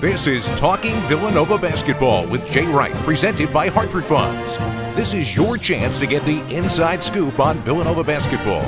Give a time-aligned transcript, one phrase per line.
[0.00, 4.58] This is Talking Villanova Basketball with Jay Wright, presented by Hartford Funds.
[4.94, 8.62] This is your chance to get the inside scoop on Villanova basketball.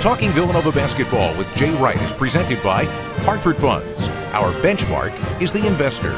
[0.00, 2.84] Talking Villanova Basketball with Jay Wright is presented by
[3.26, 4.08] Hartford Funds.
[4.32, 5.12] Our benchmark
[5.42, 6.12] is the investor.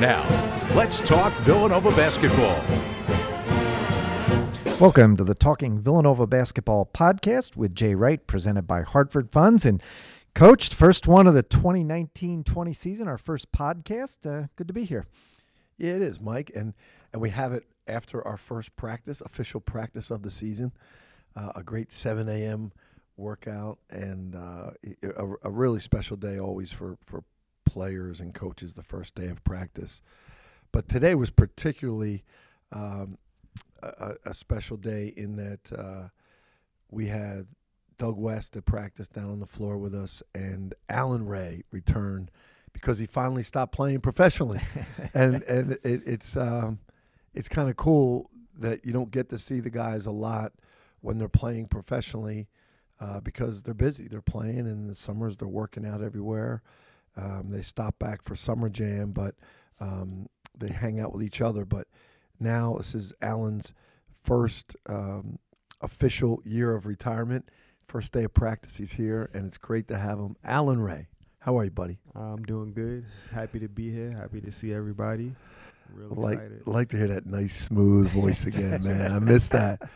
[0.00, 0.22] Now,
[0.76, 2.62] let's talk Villanova basketball.
[4.80, 9.66] Welcome to the Talking Villanova Basketball podcast with Jay Wright, presented by Hartford Funds.
[9.66, 9.82] And
[10.36, 14.18] Coach, first one of the 2019 20 season, our first podcast.
[14.24, 15.04] Uh, good to be here.
[15.78, 16.52] Yeah, it is, Mike.
[16.54, 16.74] And,
[17.12, 20.70] and we have it after our first practice, official practice of the season.
[21.34, 22.70] Uh, a great 7 a.m.
[23.16, 24.70] workout and uh,
[25.02, 27.24] a, a really special day always for, for
[27.64, 30.02] players and coaches, the first day of practice.
[30.70, 32.22] But today was particularly.
[32.70, 33.18] Um,
[33.82, 36.08] a, a special day in that uh,
[36.90, 37.46] we had
[37.98, 42.30] Doug West at practice down on the floor with us, and Allan Ray returned
[42.72, 44.60] because he finally stopped playing professionally,
[45.14, 46.78] and and it, it's um,
[47.34, 50.52] it's kind of cool that you don't get to see the guys a lot
[51.00, 52.48] when they're playing professionally
[53.00, 54.08] uh, because they're busy.
[54.08, 55.36] They're playing in the summers.
[55.36, 56.62] They're working out everywhere.
[57.16, 59.34] Um, they stop back for summer jam, but
[59.80, 61.64] um, they hang out with each other.
[61.64, 61.88] But
[62.40, 63.72] now this is Allan's
[64.24, 65.38] first um,
[65.80, 67.48] official year of retirement.
[67.86, 70.36] First day of practice, he's here, and it's great to have him.
[70.44, 71.08] Allan Ray,
[71.40, 71.98] how are you, buddy?
[72.14, 73.06] I'm doing good.
[73.32, 74.12] Happy to be here.
[74.12, 75.34] Happy to see everybody.
[75.94, 76.66] Really like, excited.
[76.66, 79.12] like to hear that nice, smooth voice again, man.
[79.12, 79.88] I miss that.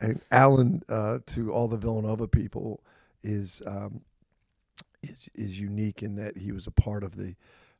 [0.00, 2.82] And Allan, uh, to all the Villanova people,
[3.22, 4.00] is um,
[5.02, 7.36] is is unique in that he was a part of the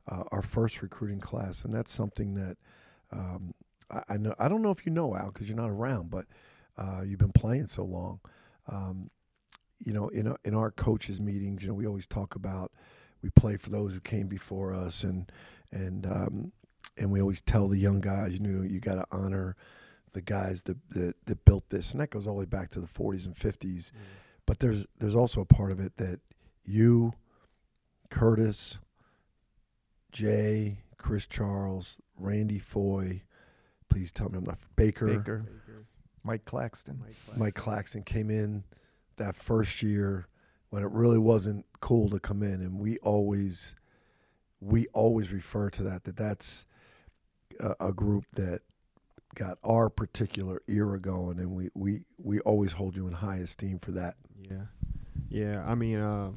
[0.08, 2.56] uh, our first recruiting class, and that's something that
[3.10, 3.54] um,
[3.92, 6.26] I, I, know I don't know if you know Al because you're not around, but
[6.78, 8.20] uh, you've been playing so long.
[8.68, 9.10] Um,
[9.84, 12.72] you know, in in our coaches meetings, you know, we always talk about
[13.22, 15.30] we play for those who came before us, and
[15.70, 16.52] and um,
[16.96, 19.56] and we always tell the young guys, you know, you got to honor
[20.12, 22.80] the guys that, that, that built this, and that goes all the way back to
[22.80, 23.61] the 40s and 50s.
[23.62, 23.92] Mm.
[24.44, 26.20] But there's there's also a part of it that
[26.64, 27.12] you,
[28.11, 28.78] Curtis,
[30.11, 33.22] Jay, Chris Charles, Randy Foye,
[33.92, 35.07] please tell me I'm not Baker.
[35.07, 35.45] Baker.
[36.25, 36.98] Mike Claxton.
[36.98, 37.39] Mike Claxton.
[37.39, 38.64] Mike Claxton came in
[39.17, 40.27] that first year
[40.70, 43.75] when it really wasn't cool to come in, and we always
[44.61, 46.64] we always refer to that that that's
[47.61, 48.61] a, a group that
[49.35, 53.79] got our particular era going, and we we we always hold you in high esteem
[53.79, 54.14] for that.
[54.48, 54.67] Yeah,
[55.29, 55.64] yeah.
[55.67, 56.30] I mean, uh,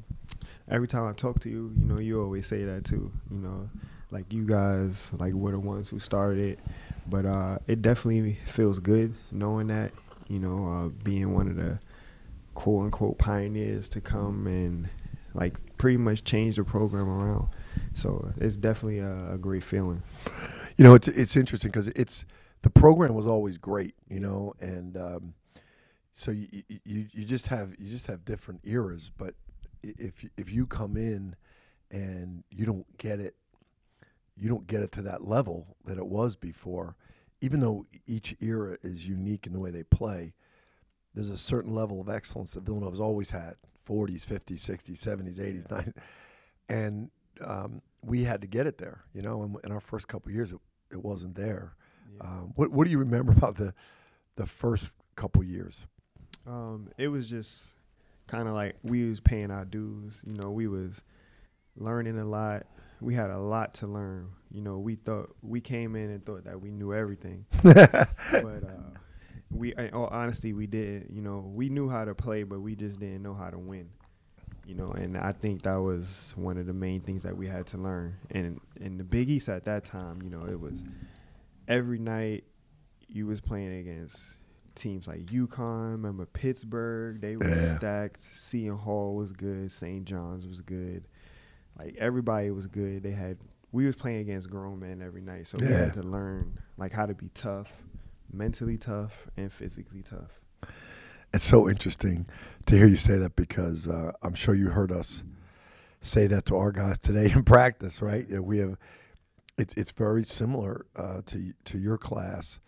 [0.68, 3.12] every time I talk to you, you know, you always say that too.
[3.30, 3.70] You know,
[4.10, 6.58] like you guys, like were the ones who started it
[7.08, 9.92] but uh, it definitely feels good knowing that,
[10.28, 11.78] you know, uh, being one of the
[12.54, 14.88] quote unquote pioneers to come and
[15.34, 17.48] like pretty much change the program around.
[17.94, 20.02] So it's definitely a, a great feeling.
[20.76, 22.24] You know, it's it's interesting because it's
[22.62, 25.34] the program was always great, you know, and um,
[26.12, 26.48] so you,
[26.84, 29.10] you you just have you just have different eras.
[29.16, 29.34] But
[29.82, 31.36] if if you come in
[31.90, 33.36] and you don't get it
[34.36, 36.96] you don't get it to that level that it was before.
[37.40, 40.34] Even though each era is unique in the way they play,
[41.14, 43.54] there's a certain level of excellence that Villanova's always had
[43.88, 45.92] 40s, 50s, 60s, 70s, 80s, 90s.
[46.68, 47.10] And
[47.40, 50.52] um, we had to get it there, you know, in, in our first couple years,
[50.52, 50.58] it,
[50.90, 51.76] it wasn't there.
[52.16, 52.26] Yeah.
[52.26, 53.72] Um, what, what do you remember about the,
[54.36, 55.86] the first couple years?
[56.46, 57.74] Um, it was just
[58.26, 60.22] kind of like we was paying our dues.
[60.26, 61.02] You know, we was
[61.76, 62.66] learning a lot
[63.00, 64.30] we had a lot to learn.
[64.50, 68.96] You know, we thought we came in and thought that we knew everything, but uh,
[69.50, 71.10] we, in all honesty, we didn't.
[71.10, 73.90] You know, we knew how to play, but we just didn't know how to win.
[74.66, 77.66] You know, and I think that was one of the main things that we had
[77.68, 78.16] to learn.
[78.32, 80.82] And in the Big East at that time, you know, it was
[81.68, 82.44] every night
[83.08, 84.38] you was playing against
[84.74, 85.92] teams like UConn.
[85.92, 87.20] Remember Pittsburgh?
[87.20, 87.76] They were yeah.
[87.76, 88.20] stacked.
[88.34, 89.70] Seton Hall was good.
[89.70, 90.04] St.
[90.04, 91.04] John's was good.
[91.78, 93.02] Like everybody was good.
[93.02, 93.38] They had
[93.72, 95.68] we was playing against grown men every night, so yeah.
[95.68, 97.70] we had to learn like how to be tough,
[98.32, 100.40] mentally tough, and physically tough.
[101.34, 102.26] It's so interesting
[102.66, 105.24] to hear you say that because uh, I'm sure you heard us
[106.00, 108.26] say that to our guys today in practice, right?
[108.28, 108.76] Yeah, we have
[109.58, 112.58] it's it's very similar uh, to to your class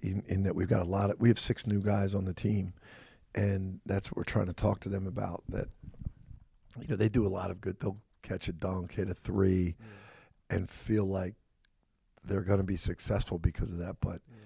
[0.00, 2.34] in, in that we've got a lot of we have six new guys on the
[2.34, 2.74] team,
[3.34, 5.42] and that's what we're trying to talk to them about.
[5.48, 5.68] That
[6.80, 7.80] you know they do a lot of good.
[7.80, 10.56] They'll catch a dunk, hit a three, yeah.
[10.56, 11.34] and feel like
[12.24, 13.96] they're going to be successful because of that.
[14.00, 14.44] But yeah.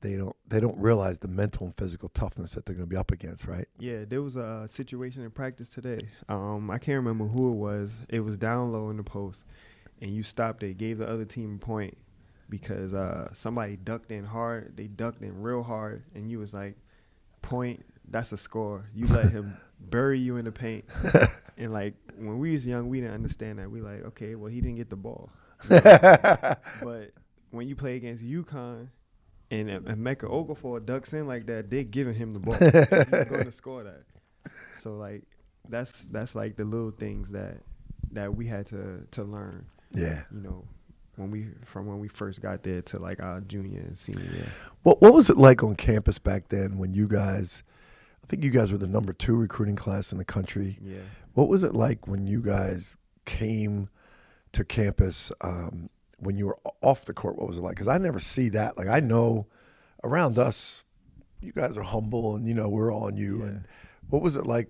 [0.00, 2.96] they don't they don't realize the mental and physical toughness that they're going to be
[2.96, 3.68] up against, right?
[3.78, 6.08] Yeah, there was a situation in practice today.
[6.28, 8.00] Um, I can't remember who it was.
[8.08, 9.44] It was down low in the post,
[10.00, 11.96] and you stopped it, gave the other team a point
[12.48, 14.76] because uh, somebody ducked in hard.
[14.76, 16.76] They ducked in real hard, and you was like,
[17.42, 17.84] point.
[18.10, 18.86] That's a score.
[18.94, 20.86] You let him bury you in the paint,
[21.58, 23.70] and like when we was young, we didn't understand that.
[23.70, 25.30] We like, okay, well he didn't get the ball,
[25.68, 27.12] but
[27.50, 28.88] when you play against UConn
[29.50, 32.54] and, and Mecca Okafor ducks in like that, they're giving him the ball.
[32.54, 32.70] He's
[33.30, 34.02] going to score that.
[34.78, 35.24] So like
[35.68, 37.62] that's that's like the little things that
[38.12, 39.66] that we had to to learn.
[39.92, 40.22] Yeah.
[40.32, 40.64] You know,
[41.16, 44.46] when we from when we first got there to like our junior and senior year.
[44.82, 47.62] What what was it like on campus back then when you guys?
[48.28, 50.78] I think you guys were the number two recruiting class in the country.
[50.82, 50.98] Yeah.
[51.32, 53.88] What was it like when you guys came
[54.52, 55.32] to campus?
[55.40, 55.88] Um,
[56.18, 57.76] when you were off the court, what was it like?
[57.76, 58.76] Because I never see that.
[58.76, 59.46] Like I know
[60.04, 60.84] around us,
[61.40, 63.38] you guys are humble, and you know we're on you.
[63.38, 63.46] Yeah.
[63.46, 63.64] And
[64.10, 64.68] what was it like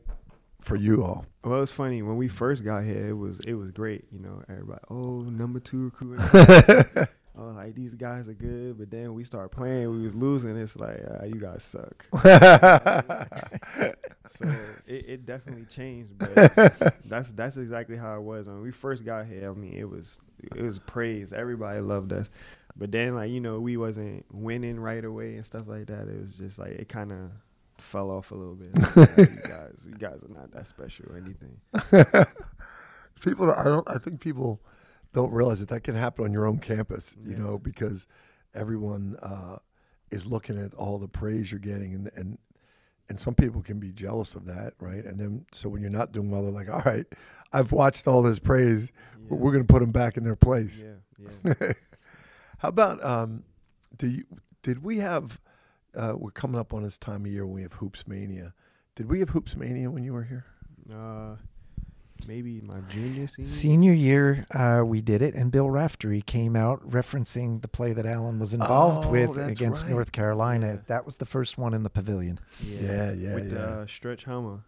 [0.61, 1.27] for you all?
[1.43, 3.09] Well, it's funny when we first got here.
[3.09, 4.05] It was it was great.
[4.13, 4.83] You know, everybody.
[4.89, 6.25] Oh, number two recruiting.
[7.39, 9.91] class." oh, like these guys are good, but then we start playing.
[9.91, 10.57] We was losing.
[10.57, 12.07] It's like uh, you guys suck.
[14.31, 14.47] So
[14.87, 16.35] it, it definitely changed, but
[17.05, 19.51] that's that's exactly how it was when we first got here.
[19.51, 20.19] I mean, it was
[20.55, 21.33] it was praise.
[21.33, 22.31] Everybody loved us,
[22.77, 26.09] but then like you know we wasn't winning right away and stuff like that.
[26.09, 27.31] It was just like it kind of
[27.79, 28.71] fell off a little bit.
[28.97, 31.61] Like, you guys, you guys are not that special or anything.
[33.21, 33.89] people, I don't.
[33.89, 34.61] I think people
[35.13, 37.17] don't realize that that can happen on your own campus.
[37.25, 37.39] You Yeah.
[37.39, 38.07] know, because
[38.55, 39.59] everyone uh,
[40.11, 42.39] is looking at all the praise you're getting, and and
[43.09, 45.05] and some people can be jealous of that, right?
[45.05, 47.07] And then so when you're not doing well, they're like, "All right,
[47.53, 48.93] I've watched all this praise.
[49.19, 49.37] Yeah.
[49.37, 51.73] We're going to put them back in their place." Yeah, yeah.
[52.59, 53.45] How about um,
[53.97, 54.25] do you
[54.63, 55.41] did we have?
[55.97, 58.53] Uh, we're coming up on this time of year when we have Hoops Mania.
[58.95, 60.45] Did we have Hoops Mania when you were here?
[60.93, 61.37] Uh,
[62.27, 63.49] maybe my junior senior.
[63.49, 68.07] Senior year, uh, we did it, and Bill Raftery came out referencing the play that
[68.07, 69.93] Allan was involved Oh, with against right.
[69.93, 70.67] North Carolina.
[70.75, 70.81] Yeah.
[70.87, 72.39] That was the first one in the pavilion.
[72.63, 73.59] Yeah, yeah, With yeah.
[73.59, 74.65] uh, stretch Hummer.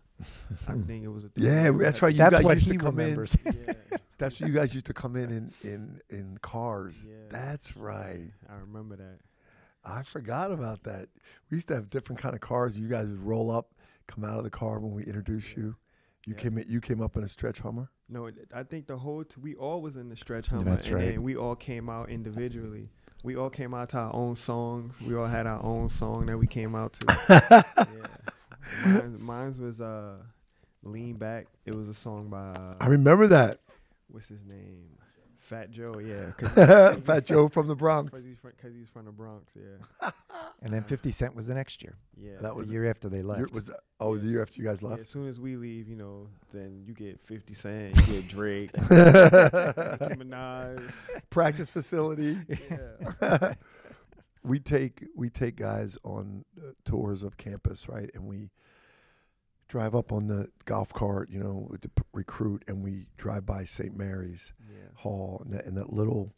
[0.69, 1.25] I think it was.
[1.25, 2.13] A Yeah, that's right.
[2.13, 3.37] You That's guys what used he to come remembers.
[3.45, 3.73] Yeah,
[4.19, 7.07] That's what you guys used to come in in in, in cars.
[7.09, 7.15] Yeah.
[7.31, 8.31] That's right.
[8.49, 9.19] I remember that.
[9.83, 11.09] I forgot about that.
[11.51, 12.79] We used to have different kind of cars.
[12.79, 13.71] You guys would roll up,
[14.09, 15.75] come out of the car when we introduced you.
[16.27, 16.41] You Yeah.
[16.43, 17.89] came in, you came up in a stretch Hummer.
[18.09, 20.95] No, I think the whole t- we all was in the stretch Hummer, That's and
[20.97, 21.05] right.
[21.15, 22.89] then we all came out individually.
[23.23, 25.01] We all came out to our own songs.
[25.01, 27.07] We all had our own song that we came out to.
[27.77, 28.07] yeah,
[28.85, 30.17] mine, mine's was uh,
[30.83, 33.57] "Lean Back." It was a song by uh, I remember that.
[34.09, 34.89] what's his name,
[35.51, 35.99] Fat Joe.
[35.99, 38.13] Yeah, cause, Fat Joe from the Bronx.
[38.13, 39.55] Cause he's, from, he's from the Bronx.
[39.57, 40.11] Yeah,
[40.63, 42.37] And then 50 Cent was the next year, yeah.
[42.41, 43.53] That was the year after they Year- left.
[43.55, 45.03] was that, oh, it was the year after you guys Yeah, left.
[45.03, 48.71] as soon as we leave, you know, then you get 50 Cent, you get Drake,
[48.77, 50.93] Nicki Minaj.
[51.31, 52.39] Practice facility.
[53.21, 53.55] Yeah.
[54.43, 58.11] we take we take guys on uh, tours of campus, right?
[58.15, 58.51] And we
[59.71, 63.47] drive up on the golf cart, you know, with the p- recruit, and we drive
[63.47, 63.97] by St.
[63.97, 64.89] Mary's Yeah.
[64.97, 66.35] Hall and that, and that little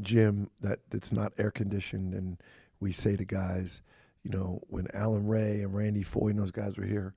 [0.00, 2.36] gym that that's not air conditioned, and
[2.80, 3.80] we say to guys,
[4.22, 7.14] you know, when Allan Ray and Randy Foye and those guys were here,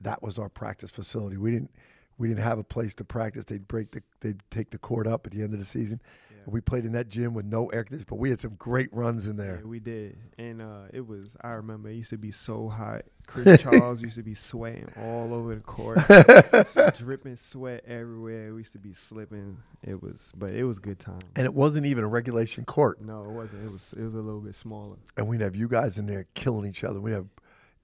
[0.00, 1.36] that was our practice facility.
[1.36, 1.70] We didn't
[2.18, 3.44] we didn't have a place to practice.
[3.44, 6.00] They'd break the they'd take the court up at the end of the season.
[6.46, 9.26] We played in that gym with no air conditioning, but we had some great runs
[9.26, 9.60] in there.
[9.62, 11.36] Yeah, we did, and uh, it was.
[11.42, 13.02] I remember it used to be so hot.
[13.26, 15.98] Chris Charles used to be sweating all over the court,
[16.98, 18.52] dripping sweat everywhere.
[18.52, 19.58] We used to be slipping.
[19.82, 21.20] It was, but it was good time.
[21.36, 23.00] and it wasn't even a regulation court.
[23.00, 23.64] no, it wasn't.
[23.66, 23.94] It was.
[23.94, 24.96] It was a little bit smaller.
[25.16, 27.00] And we'd have you guys in there killing each other.
[27.00, 27.26] We'd have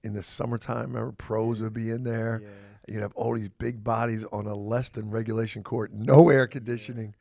[0.03, 2.41] in the summertime, remember pros would be in there.
[2.43, 2.49] Yeah.
[2.93, 7.15] You'd have all these big bodies on a less than regulation court, no air conditioning.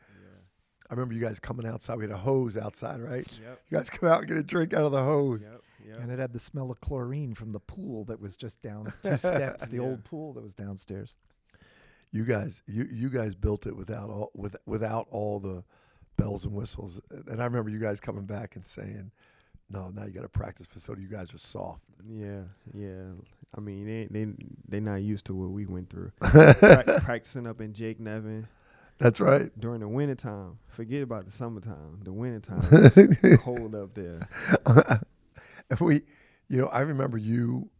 [0.90, 1.97] I remember you guys coming outside.
[1.99, 3.26] We had a hose outside, right?
[3.40, 3.61] Yep.
[3.70, 5.42] You guys come out and get a drink out of the hose.
[5.50, 5.62] Yep.
[5.88, 6.00] Yep.
[6.02, 9.16] And it had the smell of chlorine from the pool that was just down two
[9.18, 9.82] steps, the Yeah.
[9.82, 11.16] old pool that was downstairs.
[12.12, 15.62] You guys, you you guys built it without all with without all the
[16.16, 17.00] bells and whistles.
[17.28, 19.12] And I remember you guys coming back and saying,
[19.70, 21.02] "No, now you got a practice facility.
[21.02, 22.40] You guys are soft." Yeah,
[22.75, 23.12] yeah.
[23.56, 24.32] I mean, they they
[24.68, 26.11] they not used to what we went through.
[26.20, 28.49] Prac- practicing up in Jake Nevin
[29.00, 29.50] That's right.
[29.59, 30.59] during the wintertime.
[30.69, 32.00] Forget about the summertime.
[32.04, 34.28] The wintertime, it's cold up there.
[35.80, 36.02] We,
[36.49, 37.71] you know, I remember you,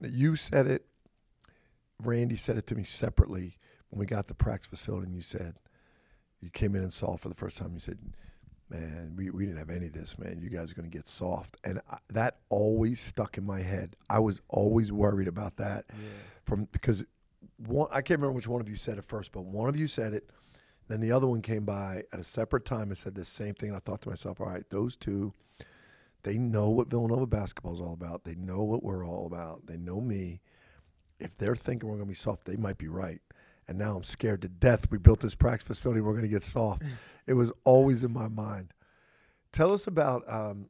[0.00, 0.86] you said it.
[2.02, 3.58] Randy said it to me separately
[3.90, 5.56] when we got the practice facility, and you said,
[6.40, 7.72] you came in and saw for the first time.
[7.72, 7.98] You said,
[8.70, 10.38] man, we, we didn't have any of this, man.
[10.40, 11.56] You guys are going to get soft.
[11.64, 13.96] And I, that always stuck in my head.
[14.08, 15.96] I was always worried about that Yeah.
[16.44, 17.04] from because
[17.66, 19.88] one I can't remember which one of you said it first, but one of you
[19.88, 20.30] said it.
[20.88, 23.70] Then the other one came by at a separate time and said the same thing.
[23.70, 25.32] And I thought to myself, all right, those two,
[26.22, 28.24] they know what Villanova basketball is all about.
[28.24, 29.66] They know what we're all about.
[29.66, 30.40] They know me.
[31.18, 33.20] If they're thinking we're going to be soft, they might be right.
[33.66, 34.90] And now I'm scared to death.
[34.90, 36.00] We built this practice facility.
[36.02, 36.82] We're going to get soft.
[37.26, 38.72] it was always in my mind.
[39.52, 40.68] Tell us about um,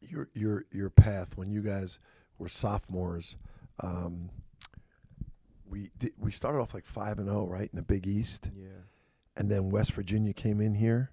[0.00, 1.98] your your your path when you guys
[2.38, 3.36] were sophomores.
[3.80, 4.30] Um,
[5.68, 8.68] we did, we started off like five and zero, right in the Big East, Yeah.
[9.36, 11.12] And then West Virginia came in here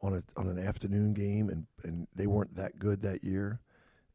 [0.00, 3.60] on a on an afternoon game, and and they weren't that good that year,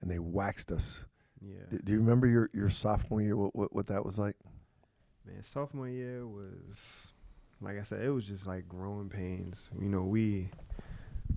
[0.02, 1.04] and they waxed us.
[1.42, 1.56] Yeah.
[1.70, 3.38] D- do you remember your, your sophomore year?
[3.38, 4.36] What, what what that was like?
[5.26, 7.14] Man, sophomore year was
[7.62, 9.70] like I said, it was just like growing pains.
[9.80, 10.50] You know, we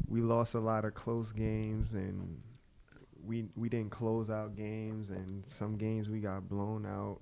[0.07, 2.41] we lost a lot of close games and
[3.25, 7.21] we we didn't close out games and some games we got blown out.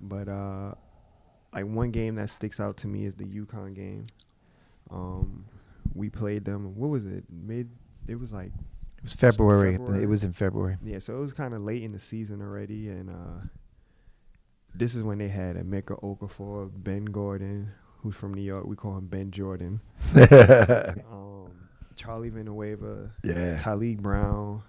[0.00, 0.74] But uh
[1.52, 4.06] like one game that sticks out to me is the UConn game.
[4.90, 5.44] Um
[5.94, 7.24] we played them what was it?
[7.30, 7.70] Mid
[8.06, 8.52] it was like
[8.98, 9.72] It was February.
[9.72, 10.02] February.
[10.02, 10.76] It was in February.
[10.82, 13.46] yeah, so it was kind of late in the season already, and uh,
[14.74, 18.64] this is when they had Emeka Okafor, Ben Gordon, who's from New York.
[18.66, 19.80] We call him Ben Jordan.
[21.10, 21.50] Um,
[21.96, 24.62] Charlie Villanueva, yeah, Taliek Brown.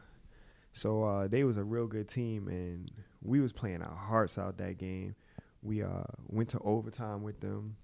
[0.74, 2.90] So uh, they was a real good team, and
[3.22, 5.16] we was playing our hearts out that game.
[5.62, 7.76] We uh, went to overtime with them.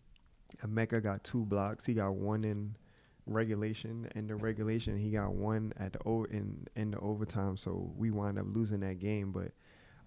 [0.63, 1.85] Emeka got two blocks.
[1.85, 2.75] He got one in
[3.25, 7.57] regulation, and the regulation he got one at the o- in in the overtime.
[7.57, 9.31] So we wind up losing that game.
[9.31, 9.51] But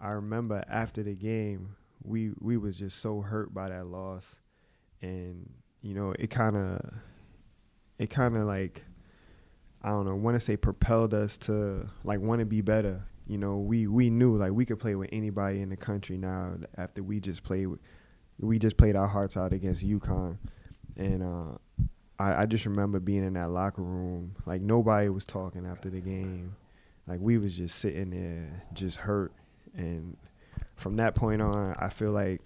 [0.01, 4.39] I remember after the game, we we was just so hurt by that loss,
[5.03, 5.51] and
[5.83, 6.81] you know it kind of
[7.99, 8.85] it kind of like
[9.83, 13.05] I don't know, want to say propelled us to like want to be better.
[13.27, 16.55] You know, we we knew like we could play with anybody in the country now
[16.77, 17.81] after we just played with,
[18.39, 20.37] we just played our hearts out against UConn,
[20.97, 21.85] and uh,
[22.19, 26.01] I I just remember being in that locker room like nobody was talking after the
[26.01, 26.57] game,
[27.07, 29.33] like we was just sitting there just hurt,
[29.77, 30.17] and
[30.77, 32.41] from that point on, I feel like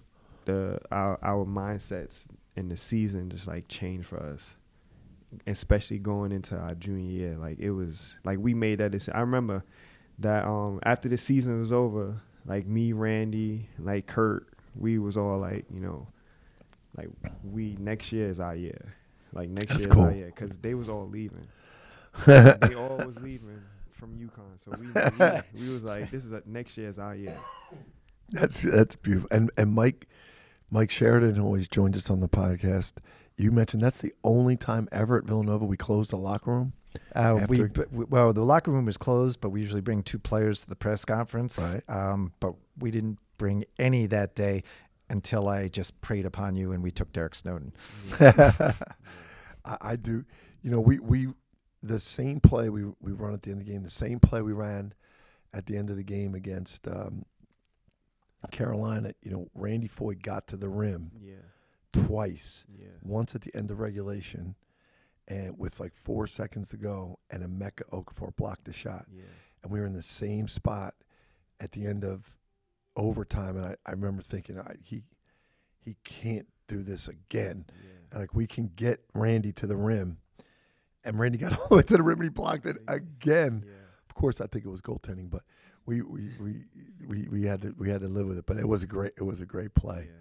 [0.45, 4.55] the our our mindsets in the season just like changed for us
[5.47, 7.37] especially going into our junior year.
[7.37, 9.15] Like it was like we made that decision.
[9.15, 9.63] I remember
[10.19, 15.37] that um after the season was over, like me, Randy, like Kurt, we was all
[15.39, 16.07] like, you know,
[16.97, 17.09] like
[17.43, 18.95] we next year is our year.
[19.33, 20.03] Like next That's year cool.
[20.03, 21.47] is our year because they was all leaving.
[22.25, 23.61] they all was leaving
[23.91, 24.87] from UConn, so we
[25.57, 27.37] we, we was like, this is a, next year is our year.
[28.29, 29.29] That's that's beautiful.
[29.31, 30.07] And and Mike
[30.69, 32.93] Mike Sheridan always joins us on the podcast.
[33.37, 36.73] You mentioned that's the only time ever at Villanova we closed the locker room.
[37.15, 40.03] Uh, we, After- but we- well, the locker room was closed, but we usually bring
[40.03, 41.57] two players to the press conference.
[41.87, 41.95] Right.
[41.95, 44.63] Um, but we didn't bring any that day
[45.09, 47.73] until I just prayed upon you and we took Derrick Snowden.
[48.19, 48.73] I,
[49.65, 50.25] I do.
[50.61, 51.27] You know, we we
[51.81, 54.41] the same play we we run at the end of the game, the same play
[54.41, 54.93] we ran
[55.53, 57.25] at the end of the game against um,
[58.51, 59.13] Carolina.
[59.21, 61.33] You know, Randy Foye got to the rim Yeah,
[61.91, 62.65] twice.
[62.79, 64.55] yeah, Once at the end of regulation,
[65.27, 69.05] and with like four seconds to go, and Emeka Okafor blocked the shot.
[69.11, 69.23] yeah,
[69.63, 70.95] and we were in the same spot
[71.59, 72.31] at the end of
[72.95, 75.01] overtime and I, I remember thinking I, he
[75.83, 77.65] he can't do this again
[78.13, 78.19] yeah.
[78.19, 80.17] like we can get Randy to the rim
[81.03, 83.71] and Randy got all the way to the rim and he blocked it again yeah.
[84.07, 85.41] of course I think it was goaltending but
[85.85, 86.55] we we, we
[87.07, 89.13] we we had to we had to live with it but it was a great
[89.17, 90.19] it was a great play yeah.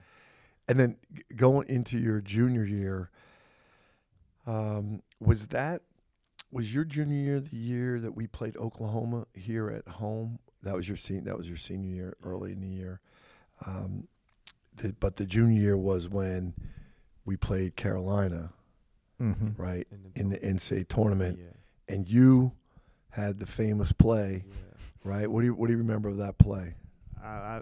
[0.68, 3.11] and then g- going into your junior year,
[4.46, 5.82] um, was that
[6.50, 10.38] was your junior year the year that we played Oklahoma here at home?
[10.62, 13.00] That was your sen- that was your senior year, early in the year.
[13.66, 14.08] Um,
[14.76, 16.54] the, but the junior year was when
[17.25, 18.52] we played Carolina,
[19.20, 19.61] Mm-hmm.
[19.62, 22.52] right, In the in the NCAA tournament, Yeah, and you
[23.11, 24.54] had the famous play, yeah.
[25.04, 25.30] right?
[25.30, 26.75] What do you what do you remember of that play?
[27.22, 27.61] I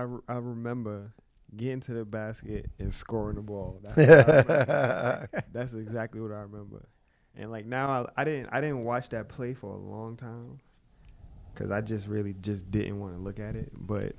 [0.00, 1.12] re- I remember
[1.56, 3.80] getting to the basket and scoring the ball.
[3.84, 5.28] That's, what I remember.
[5.52, 6.88] That's exactly what I remember.
[7.36, 10.60] And like now, I, I didn't I didn't watch that play for a long time
[11.52, 13.70] because I just really just didn't want to look at it.
[13.74, 14.14] But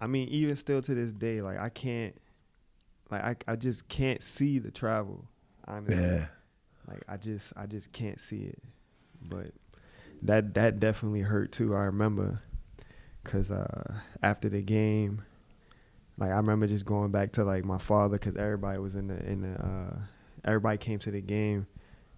[0.00, 2.14] I mean, even still to this day, like I can't,
[3.10, 5.26] like I I just can't see the travel.
[5.66, 6.26] Honestly, yeah,
[6.86, 8.62] like I just I just can't see it.
[9.28, 9.52] But
[10.22, 11.74] that that definitely hurt too.
[11.74, 12.42] I remember
[13.24, 15.22] cuz uh after the game
[16.18, 19.24] like I remember just going back to like my father cuz everybody was in the
[19.24, 19.96] in the uh
[20.44, 21.66] everybody came to the game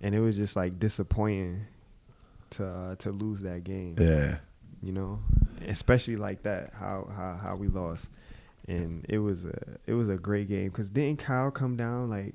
[0.00, 1.66] and it was just like disappointing
[2.50, 3.96] to uh, to lose that game.
[3.98, 4.38] Yeah.
[4.82, 5.20] You know,
[5.66, 8.10] especially like that how how how we lost,
[8.66, 12.34] and it was a it was a great game because didn't Kyle come down like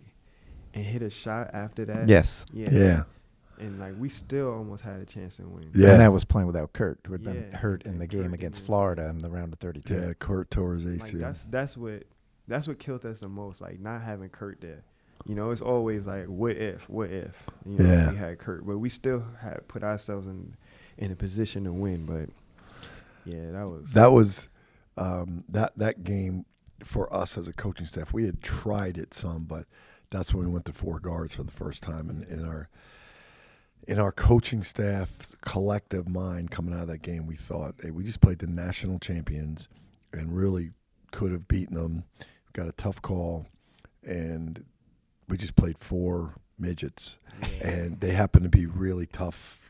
[0.73, 2.07] and hit a shot after that?
[2.07, 2.45] Yes.
[2.53, 2.69] Yeah.
[2.71, 3.03] Yeah.
[3.59, 5.69] And like we still almost had a chance to win.
[5.73, 5.91] Yeah.
[5.91, 8.59] And that was playing without Kurt, who had been hurt in the game didn't against
[8.61, 9.93] even- Florida in the round of 32.
[9.93, 10.13] Yeah.
[10.19, 11.19] Kurt tore his Like ACL.
[11.19, 12.03] that's that's what
[12.47, 13.61] that's what killed us the most.
[13.61, 14.83] Like not having Kurt there.
[15.25, 17.43] You know, it's always like what if, what if.
[17.65, 18.11] You know, Yeah.
[18.11, 20.55] we had Kurt, but we still had put ourselves in
[20.97, 22.05] in a position to win.
[22.05, 22.29] But
[23.25, 24.47] yeah, that was that was
[24.97, 26.45] um, that that game
[26.83, 28.13] for us as a coaching staff.
[28.13, 29.65] We had tried it some, but
[30.11, 32.69] that's when we went to four guards for the first time in, in our
[33.87, 37.27] in our coaching staff's collective mind coming out of that game.
[37.27, 39.67] We thought, hey, we just played the national champions
[40.11, 40.71] and really
[41.11, 42.03] could have beaten them.
[42.53, 43.47] Got a tough call,
[44.03, 44.63] and
[45.27, 47.67] we just played four midgets yeah.
[47.67, 49.69] and they happen to be really tough,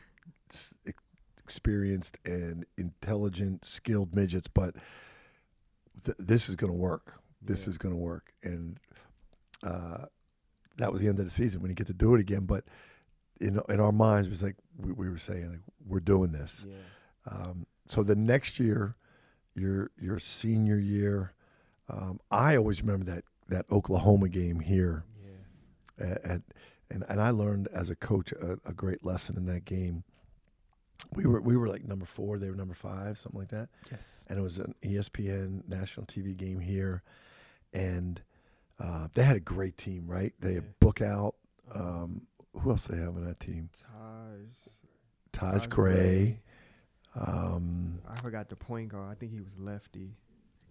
[1.42, 4.46] experienced, and intelligent, skilled midgets.
[4.48, 4.76] But
[6.04, 7.14] th- this is going to work.
[7.42, 7.70] This Yeah.
[7.70, 8.78] is going to work, and
[9.62, 10.06] uh,
[10.76, 11.60] that was the end of the season.
[11.62, 12.64] We didn't get to do it again, but
[13.40, 16.64] in in our minds, it was like we, we were saying, like, we're doing this.
[16.68, 16.74] yeah.
[17.32, 18.96] Um, so the next year,
[19.54, 21.32] your your senior year,
[21.88, 25.04] um, I always remember that that Oklahoma game here
[25.98, 26.06] Yeah.
[26.06, 26.42] at, at
[26.90, 30.04] and and I learned as a coach a, a great lesson in that game.
[31.14, 34.24] We were we were like number four, they were number five, something like that, Yes.
[34.28, 37.02] and it was an ESPN national TV game here,
[37.72, 38.20] and
[38.80, 40.32] uh, they had a great team, right?
[40.40, 41.34] They had Book out.
[41.74, 42.22] Um,
[42.60, 43.70] who else they have on that team?
[43.80, 44.40] Taj.
[45.32, 46.40] Taj Gray.
[47.14, 49.10] Um, I forgot the point guard.
[49.10, 50.10] I think he was lefty.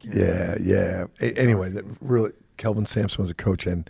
[0.02, 1.06] Yeah, yeah.
[1.22, 3.90] A- anyway, that really, Kelvin Sampson was a coach, and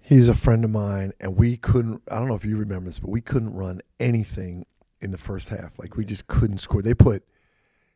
[0.00, 1.12] he's a friend of mine.
[1.20, 2.02] And we couldn't.
[2.10, 4.66] I don't know if you remember this, but we couldn't run anything
[5.00, 5.78] in the first half.
[5.78, 6.82] Like we just couldn't score.
[6.82, 7.22] They put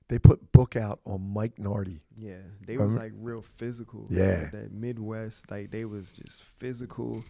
[0.09, 2.03] they put Bookout on Mike Nardi.
[2.17, 2.35] Yeah,
[2.67, 4.07] they was like real physical.
[4.11, 4.49] Yeah.
[4.53, 7.25] that Midwest, like they was just physical,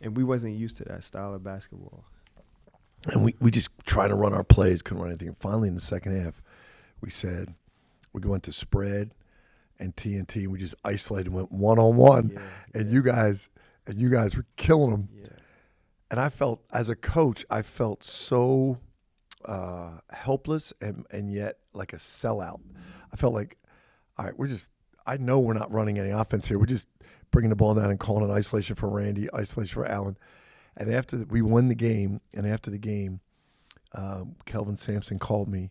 [0.00, 2.04] and we wasn't used to that style of basketball.
[3.06, 5.28] And we, we just trying to run our plays, couldn't run anything.
[5.28, 6.42] And finally, in the second half,
[7.00, 7.54] we said
[8.12, 9.12] we go to spread
[9.78, 12.38] and TNT, and we just isolated, and went one on one,
[12.74, 13.48] and yeah, you guys
[13.86, 15.08] and you guys were killing them.
[15.14, 15.28] yeah,
[16.10, 18.78] and I felt as a coach, I felt so
[19.46, 22.60] uh, helpless and and yet like a sellout.
[23.12, 23.56] I felt like,
[24.18, 24.68] all right, we're just.
[25.06, 26.58] I know we're not running any offense here.
[26.58, 26.86] We're just
[27.30, 30.16] bringing the ball down and calling an isolation for Randy, isolation for Allan.
[30.76, 33.20] And after the, we won the game, and after the game,
[33.94, 35.70] um, Kelvin Sampson called me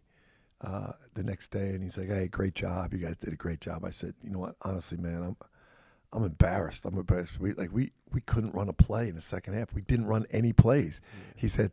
[0.61, 2.93] uh, the next day, and he's like, "Hey, great job!
[2.93, 4.55] You guys did a great job." I said, "You know what?
[4.61, 5.37] Honestly, man, I'm
[6.11, 6.85] I'm embarrassed.
[6.85, 7.39] I'm embarrassed.
[7.39, 9.73] We like we we couldn't run a play in the second half.
[9.73, 11.01] We didn't run any plays."
[11.35, 11.71] He said,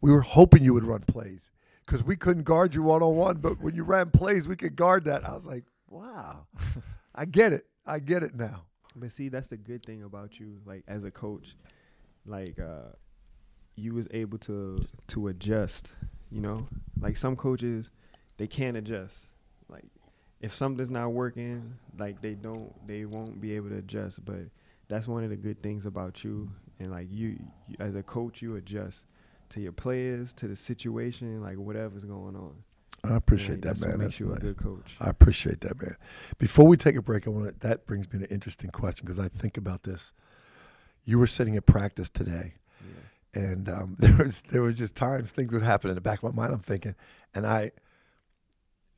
[0.00, 1.50] "We were hoping you would run plays
[1.86, 4.76] because we couldn't guard you one on one, but when you ran plays, we could
[4.76, 6.46] guard that." I was like, "Wow,
[7.14, 7.66] I get it.
[7.86, 8.64] I get it now."
[8.96, 11.56] But see, that's the good thing about you, like as a coach,
[12.26, 12.92] like uh,
[13.76, 15.92] you was able to to adjust.
[16.30, 16.68] You know,
[17.00, 17.90] like some coaches,
[18.36, 19.28] they can't adjust.
[19.68, 19.86] Like
[20.40, 24.24] if something's not working, like they don't, they won't be able to adjust.
[24.24, 24.46] But
[24.88, 28.42] that's one of the good things about you, and like you, you as a coach,
[28.42, 29.06] you adjust
[29.50, 32.54] to your players, to the situation, like whatever's going on.
[33.04, 33.98] I appreciate And that, man.
[33.98, 34.38] That's you nice.
[34.38, 34.96] a good coach.
[35.00, 35.96] I appreciate that, man.
[36.38, 39.06] Before we take a break, I want to, that brings me to an interesting question
[39.06, 40.12] because I think about this.
[41.04, 42.54] You were sitting at practice today,
[43.34, 43.42] Yeah.
[43.42, 46.34] and um, there was there was just times things would happen in the back of
[46.34, 46.52] my mind.
[46.52, 46.94] I'm thinking,
[47.34, 47.72] and I,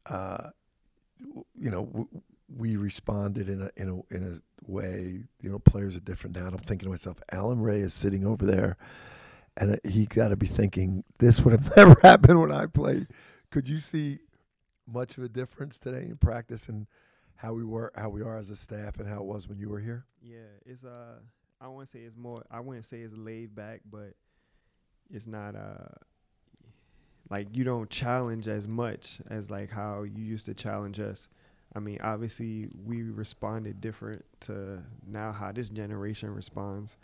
[0.07, 0.51] uh,
[1.55, 2.09] you know, w-
[2.55, 5.25] we responded in a in a in a way.
[5.41, 6.47] You know, players are different now.
[6.47, 8.77] And I'm thinking to myself, Allan Ray is sitting over there,
[9.57, 13.07] and uh, he got to be thinking this would have never happened when I played.
[13.53, 14.19] Could you see
[14.91, 16.87] much of a difference today in practice and
[17.37, 19.69] how we were, how we are as a staff, and how it was when you
[19.69, 20.07] were here?
[20.23, 21.19] Yeah, it's uh
[21.61, 24.15] I wouldn't say it's more I wouldn't say it's laid back, but
[25.11, 25.93] it's not uh
[27.29, 31.29] like you don't challenge as much as like how you used to challenge us.
[31.77, 36.97] I mean, obviously we responded different to now how this generation responds.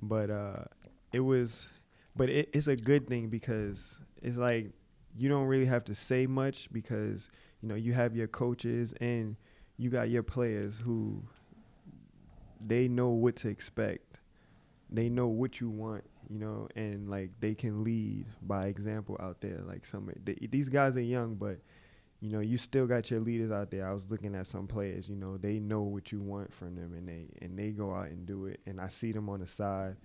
[0.00, 0.64] But uh
[1.12, 1.68] it was
[2.16, 4.72] but it, it's a good thing because it's like
[5.16, 7.28] you don't really have to say much because
[7.60, 9.36] you know you have your coaches and
[9.76, 11.22] you got your players who
[12.64, 14.20] they know what to expect.
[14.90, 19.40] They know what you want, you know, and like they can lead by example out
[19.40, 19.60] there.
[19.66, 21.58] Like some they, these guys are young, but
[22.20, 23.88] you know, you still got your leaders out there.
[23.88, 26.92] I was looking at some players, you know, they know what you want from them,
[26.92, 28.60] and they and they go out and do it.
[28.66, 29.96] And I see them on the side,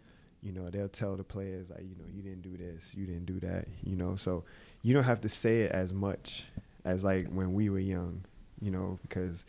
[0.42, 3.26] you know, they'll tell the players like, you know, you didn't do this, you didn't
[3.26, 4.16] do that, you know.
[4.16, 4.46] So
[4.86, 6.46] you don't have to say it as much
[6.84, 8.24] as like when we were young,
[8.62, 9.44] you know, because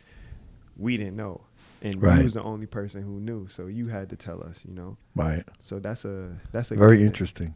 [0.75, 1.41] we didn't know.
[1.83, 2.17] And Right.
[2.17, 4.97] you was the only person who knew, so you had to tell us, you know.
[5.15, 5.43] Right.
[5.59, 7.53] So that's a that's a Very interesting.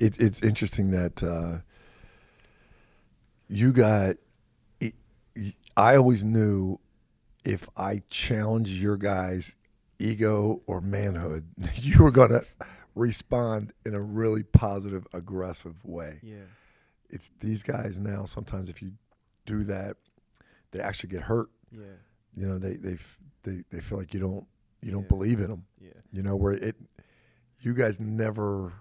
[0.00, 1.58] It, it's interesting that uh,
[3.48, 4.16] you got.
[4.80, 4.94] It,
[5.76, 6.80] I always knew
[7.44, 9.54] if I challenged your guys'
[10.00, 11.46] ego or manhood,
[11.76, 12.44] you were going to
[12.96, 16.18] respond in a really positive, aggressive way.
[16.24, 16.46] Yeah.
[17.14, 18.24] It's these guys now.
[18.24, 18.92] Sometimes if you
[19.46, 19.96] do that,
[20.72, 21.48] they actually get hurt.
[21.72, 21.84] Yeah.
[22.34, 22.98] You know, they they
[23.44, 24.46] they, they feel like you don't
[24.82, 25.08] you don't Yeah.
[25.08, 25.64] believe in them.
[25.80, 25.90] Yeah.
[26.12, 26.76] You know, where it,
[27.60, 28.72] you guys never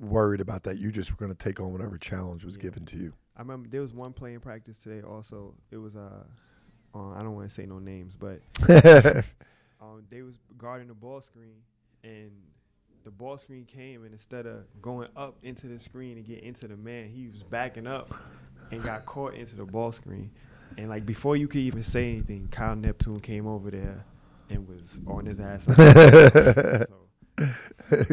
[0.00, 0.78] worried about that.
[0.78, 2.62] You just were going to take on whatever challenge was Yeah.
[2.62, 3.12] given to you.
[3.36, 5.02] I remember there was one play in practice today.
[5.02, 6.24] Also, it was uh,
[6.94, 8.40] on, I don't want to say no names, but
[9.80, 11.56] um, they was guarding the ball screen,
[12.02, 12.30] and
[13.04, 16.66] the ball screen came, and instead of going up into the screen and get into
[16.66, 18.14] the man, he was backing up
[18.70, 20.30] and got caught into the ball screen.
[20.78, 24.04] And like before you could even say anything, Kyle Neptune came over there
[24.50, 25.66] and was on his ass.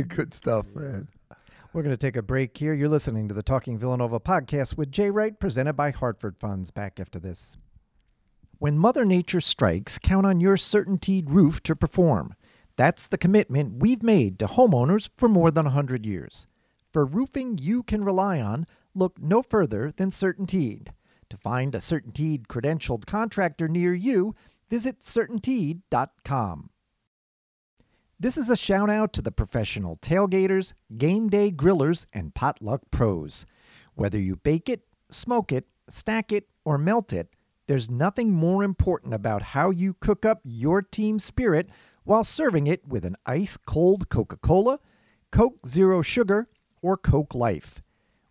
[0.07, 0.81] Good stuff, Yeah.
[0.81, 1.07] man.
[1.73, 2.73] We're going to take a break here.
[2.73, 6.69] You're listening to the Talking Villanova podcast with Jay Wright, presented by Hartford Funds.
[6.69, 7.55] Back after this.
[8.59, 12.35] When Mother Nature strikes, count on your Certainteed roof to perform.
[12.75, 16.47] That's the commitment we've made to homeowners for more than 100 years.
[16.91, 20.89] For roofing you can rely on, look no further than Certainteed.
[21.29, 24.35] To find a Certainteed credentialed contractor near you,
[24.69, 26.69] visit Certainteed.com.
[28.19, 33.45] This is a shout out to the professional tailgaters, game day grillers, and potluck pros.
[33.95, 37.29] Whether you bake it, smoke it, stack it, or melt it,
[37.67, 41.69] there's nothing more important about how you cook up your team spirit
[42.11, 44.79] while serving it with an ice cold Coca Cola,
[45.31, 46.49] Coke Zero Sugar,
[46.81, 47.81] or Coke Life.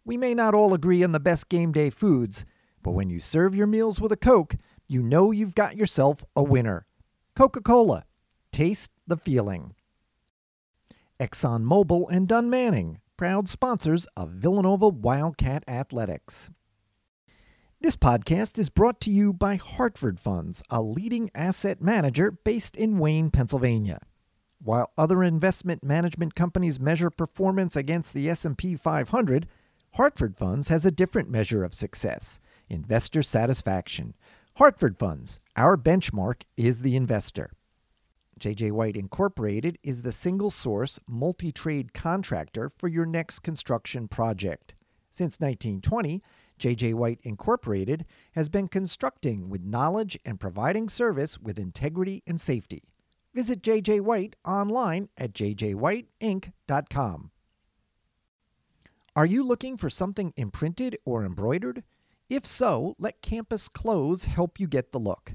[0.05, 2.45] We may not all agree on the best game day foods,
[2.83, 6.43] but when you serve your meals with a Coke, you know you've got yourself a
[6.43, 6.85] winner.
[7.35, 8.05] Coca Cola.
[8.53, 9.75] Taste the feeling.
[11.19, 16.51] ExxonMobil and Dunn Manning, proud sponsors of Villanova Wildcat Athletics.
[17.83, 22.99] This podcast is brought to you by Hartford Funds, a leading asset manager based in
[22.99, 24.03] Wayne, Pennsylvania.
[24.63, 29.47] While other investment management companies measure performance against the S&P 500,
[29.95, 32.39] Hartford Funds has a different measure of success:
[32.69, 34.13] investor satisfaction.
[34.57, 37.51] Hartford Funds, our benchmark is the investor.
[38.39, 44.75] JJ White Incorporated is the single source multi trade contractor for your next construction project.
[45.09, 46.23] Since 1920,
[46.61, 52.85] JJ White Incorporated has been constructing with knowledge and providing service with integrity and safety.
[53.35, 57.31] Visit JJ White online at jjwhiteinc.com.
[59.17, 61.83] Are you looking for something imprinted or embroidered?
[62.29, 65.35] If so, let Campus Clothes help you get the look.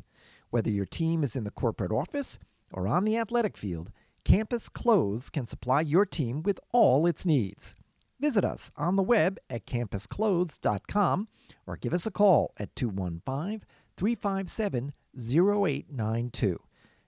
[0.50, 2.40] Whether your team is in the corporate office
[2.72, 3.92] or on the athletic field,
[4.24, 7.76] Campus Clothes can supply your team with all its needs.
[8.20, 11.28] Visit us on the web at campusclothes.com
[11.68, 13.64] or give us a call at 215
[13.98, 16.60] 357 0892.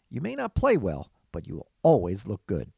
[0.10, 2.72] You may not play well, but you will always look good.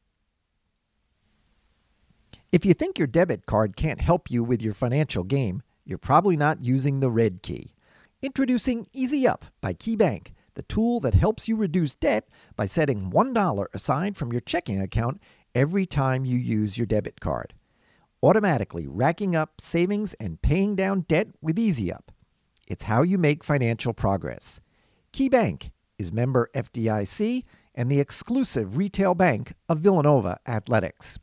[2.52, 6.36] If you think your debit card can't help you with your financial game, you're probably
[6.36, 7.74] not using the red key.
[8.22, 13.66] Introducing Easy Up by KeyBank, the tool that helps you reduce debt by setting $1
[13.72, 15.22] aside from your checking account
[15.54, 17.54] every time you use your debit card.
[18.22, 22.08] Automatically racking up savings and paying down debt with EasyUp.
[22.66, 24.60] It's how you make financial progress.
[25.12, 31.18] KeyBank is member FDIC and the exclusive retail bank of Villanova Athletics.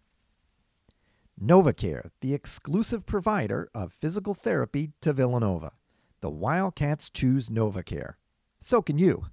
[1.41, 5.73] NovaCare, the exclusive provider of physical therapy to Villanova.
[6.21, 8.13] The Wildcats choose NovaCare.
[8.59, 9.25] So can you.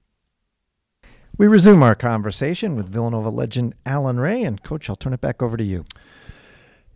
[1.39, 4.43] We resume our conversation with Villanova legend Allan Ray.
[4.43, 5.85] And, Coach, I'll turn it back over to you.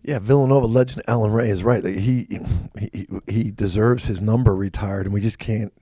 [0.02, 1.84] Yeah, Villanova legend Allan Ray is right.
[1.84, 2.40] He
[2.78, 5.72] he he deserves his number retired, and we just can't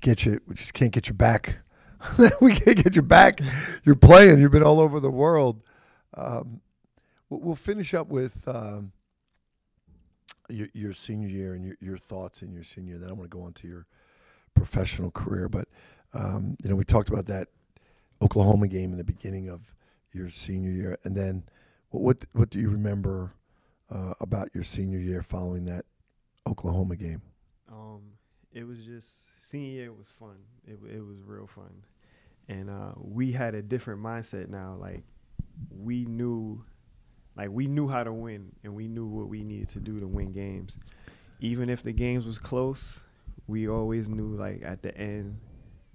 [0.00, 0.40] get you.
[0.46, 1.58] We just can't get you back.
[2.40, 3.40] we can't get you back.
[3.84, 4.40] You're playing.
[4.40, 5.62] You've been all over the world.
[6.14, 6.60] Um,
[7.28, 8.92] we'll, finish up with um,
[10.48, 12.92] your, your senior year and your, your thoughts in your senior.
[12.92, 12.98] Year.
[12.98, 13.86] Then I want to go on to your
[14.54, 15.48] professional career.
[15.48, 15.68] But
[16.12, 17.48] um, you know, we talked about that
[18.22, 19.74] Oklahoma game in the beginning of
[20.12, 21.44] your senior year, and then
[22.00, 23.32] what what, do you remember
[23.90, 25.84] uh, about your senior year following that
[26.46, 27.22] Oklahoma game?
[27.70, 28.02] Um,
[28.52, 30.36] it was just senior year was fun.
[30.66, 31.84] It it was real fun,
[32.48, 34.76] and uh, we had a different mindset now.
[34.80, 35.04] Like
[35.70, 36.64] we knew
[37.36, 40.06] Like we knew how to win, and we knew what we needed to do to
[40.06, 40.78] win games.
[41.40, 43.02] Even if the games was close,
[43.46, 45.38] we always knew like at the end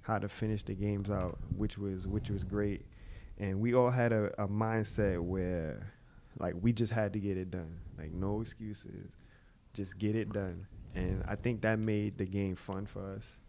[0.01, 2.85] how to finish the games out, which was which was great.
[3.39, 5.93] And we all had a, a mindset where
[6.39, 7.79] like we just had to get it done.
[7.97, 9.11] Like no excuses.
[9.73, 10.67] Just get it done.
[10.95, 13.39] And I think that made the game fun for us.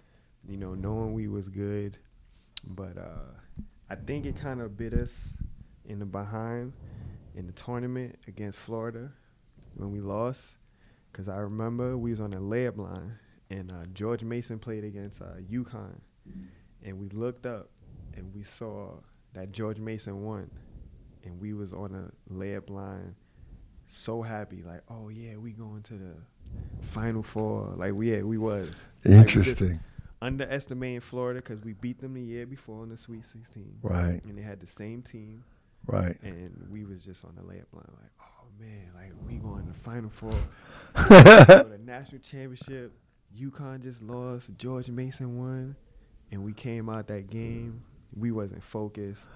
[0.48, 1.98] You know, knowing we was good.
[2.64, 5.34] But uh I think it kind of bit us
[5.84, 6.72] in the behind
[7.34, 9.10] in the tournament against Florida
[9.74, 10.56] when we lost.
[11.12, 13.18] Cause I remember we was on the layup line
[13.50, 15.98] and uh, George Mason played against uh, UConn,
[16.84, 17.68] and we looked up
[18.14, 18.92] and we saw
[19.34, 20.50] that George Mason won,
[21.24, 23.14] and we was on a layup line,
[23.86, 26.14] so happy like, oh yeah, we going to the
[26.80, 29.80] Final Four, like we yeah we was Like, we Interesting.
[30.20, 34.20] underestimating Florida because we beat them the year before in the Sweet 16, Right.
[34.24, 35.44] and they had the same team,
[35.86, 36.16] Right.
[36.22, 39.72] and we was just on the layup line like, oh man, like we going to
[39.72, 40.30] the Final Four.
[40.94, 42.92] the national championship.
[43.40, 44.50] UConn just lost.
[44.58, 45.76] George Mason won,
[46.32, 47.82] and we came out that game.
[48.16, 49.26] We wasn't focused.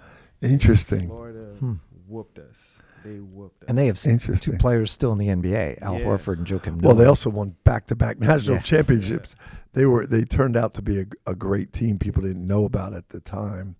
[0.42, 1.08] Interesting.
[1.08, 1.74] Florida Hmm.
[2.06, 2.78] whooped us.
[3.04, 3.68] They whooped us.
[3.68, 6.04] And they have two players still in the NBA, Al Yeah.
[6.06, 8.62] Horford and Joakim Well, they also won back-to-back national Yeah.
[8.62, 9.34] championships.
[9.72, 11.98] They were they turned out to be a, a great team.
[11.98, 13.76] People didn't know about at the time,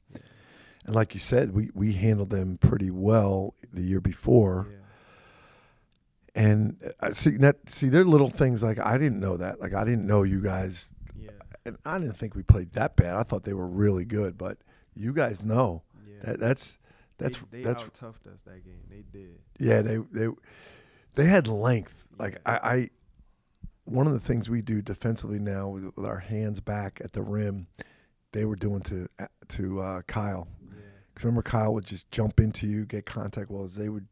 [0.87, 4.67] and like you said, we we handled them pretty well the year before.
[4.71, 4.77] yeah.
[6.37, 9.61] And uh, see that see they're little things like I didn't know that.
[9.61, 11.31] Like I didn't know you guys, Yeah.
[11.65, 13.17] and I didn't think we played that bad.
[13.17, 14.59] I thought they were really good, but
[14.95, 16.17] you guys know Yeah.
[16.25, 16.79] that that's
[17.19, 18.81] that's they, they that's out toughed us that game.
[18.91, 19.39] They did.
[19.59, 20.29] Yeah, they they
[21.15, 22.07] they had length.
[22.19, 22.59] Like Yeah.
[22.63, 22.91] I, I,
[23.85, 27.23] one of the things we do defensively now with, with our hands back at the
[27.23, 27.67] rim,
[28.33, 29.09] they were doing to
[29.49, 30.49] to uh, Kyle.
[30.63, 30.77] Yeah.
[31.13, 33.51] Because remember, Kyle would just jump into you, get contact.
[33.51, 34.07] Well, as they would,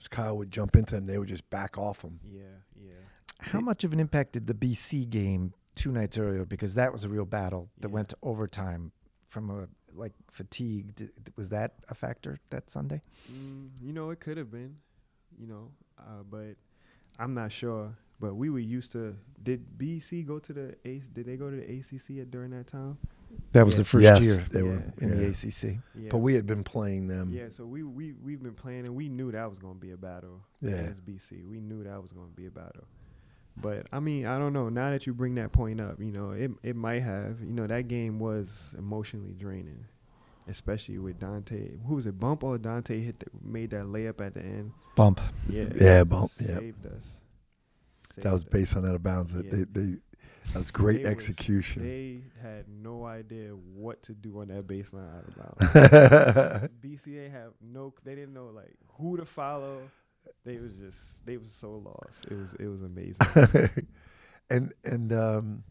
[0.00, 2.20] as Kyle would jump into them, they would just back off him.
[2.24, 2.40] Yeah.
[2.80, 2.92] Yeah.
[3.40, 6.44] How much of an impact did the BC game two nights earlier?
[6.46, 7.94] Because that was a real battle that Yeah.
[7.94, 8.92] went to overtime
[9.26, 10.94] from a like fatigue.
[10.96, 13.00] Did, was that a factor that Sunday?
[13.32, 14.76] Mm, you know, it could have been.
[15.38, 16.56] You know, uh, but
[17.18, 17.96] I'm not sure.
[18.20, 19.16] But we were used to.
[19.42, 21.02] Did BC go to the A?
[21.14, 22.98] Did they go to the ACC at, during that time?
[23.52, 23.78] That was Yeah.
[23.78, 24.90] the first Yes, year they were Yeah.
[25.04, 25.28] in the yeah.
[25.28, 25.78] ACC.
[25.94, 26.08] Yeah.
[26.10, 27.30] But we had been playing them.
[27.32, 29.92] Yeah, so we we we've been playing and we knew that was going to be
[29.92, 30.40] a battle.
[30.60, 30.72] Yeah.
[30.72, 31.44] against BC.
[31.46, 32.84] We knew that was going to be a battle.
[33.56, 34.68] But I mean, I don't know.
[34.68, 37.40] Now that you bring that point up, you know, it it might have.
[37.40, 39.84] You know, that game was emotionally draining,
[40.48, 41.72] especially with Dante.
[41.86, 42.18] Who was it?
[42.18, 44.72] Bump or Dante hit the, made that layup at the end.
[44.96, 45.20] Bump.
[45.48, 46.46] Yeah, Yeah, Bump, yeah.
[46.58, 47.20] saved us.
[48.16, 48.52] that was Saved us.
[48.52, 49.32] based on that out of bounds.
[49.32, 49.52] That Yeah.
[49.52, 49.96] they, they
[50.52, 51.82] that was great They was- execution.
[51.82, 56.68] They had no idea what to do on that baseline out of bounds.
[56.82, 57.92] BCA have no.
[58.04, 59.82] They didn't know like who to follow.
[60.54, 61.24] They was just.
[61.26, 62.24] They was so lost.
[62.30, 62.54] It was.
[62.54, 63.18] It was amazing.
[64.50, 65.64] and and um,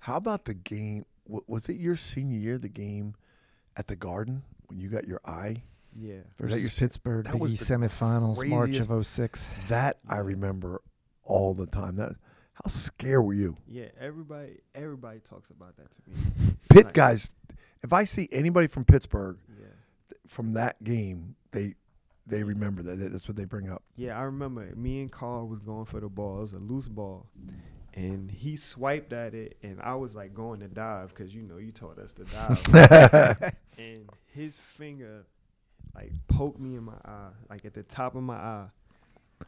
[0.00, 1.04] how about the game?
[1.26, 2.58] wa- Was it your senior year?
[2.58, 3.14] The game
[3.76, 5.62] at the Garden when you got your eye.
[5.98, 6.16] yeah.
[6.16, 9.48] Was that Versus your Pittsburgh, that Big was East the semifinals, March of 06.
[9.68, 10.82] That I remember
[11.22, 11.96] all the time.
[11.96, 12.12] That
[12.54, 13.56] how scared were you?
[13.66, 13.86] Yeah.
[14.00, 14.58] Everybody.
[14.74, 16.56] Everybody talks about that to me.
[16.68, 17.34] Pitt Like- guys.
[17.82, 19.66] If I see anybody from Pittsburgh Yeah.
[20.26, 21.74] from that game, they
[22.26, 22.96] they remember that.
[22.96, 23.82] That's what they bring up.
[23.96, 24.18] Yeah.
[24.18, 26.38] I remember me and Carl was going for the ball.
[26.38, 27.26] It was a loose ball.
[27.94, 31.56] And he swiped at it, and I was like going to dive because you know
[31.56, 33.54] you taught us to dive.
[33.78, 35.24] and his finger
[35.94, 38.66] like poked me in my eye, like at the top of my eye,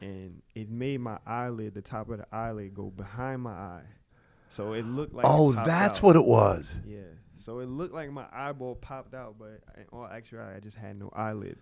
[0.00, 3.82] and it made my eyelid, the top of the eyelid, go behind my eye.
[4.48, 5.26] So it looked like.
[5.28, 6.02] oh, that's out.
[6.02, 6.78] what it was.
[6.86, 7.00] Yeah.
[7.36, 10.98] So it looked like my eyeball popped out, but in all actuality, I just had
[10.98, 11.58] no eyelid.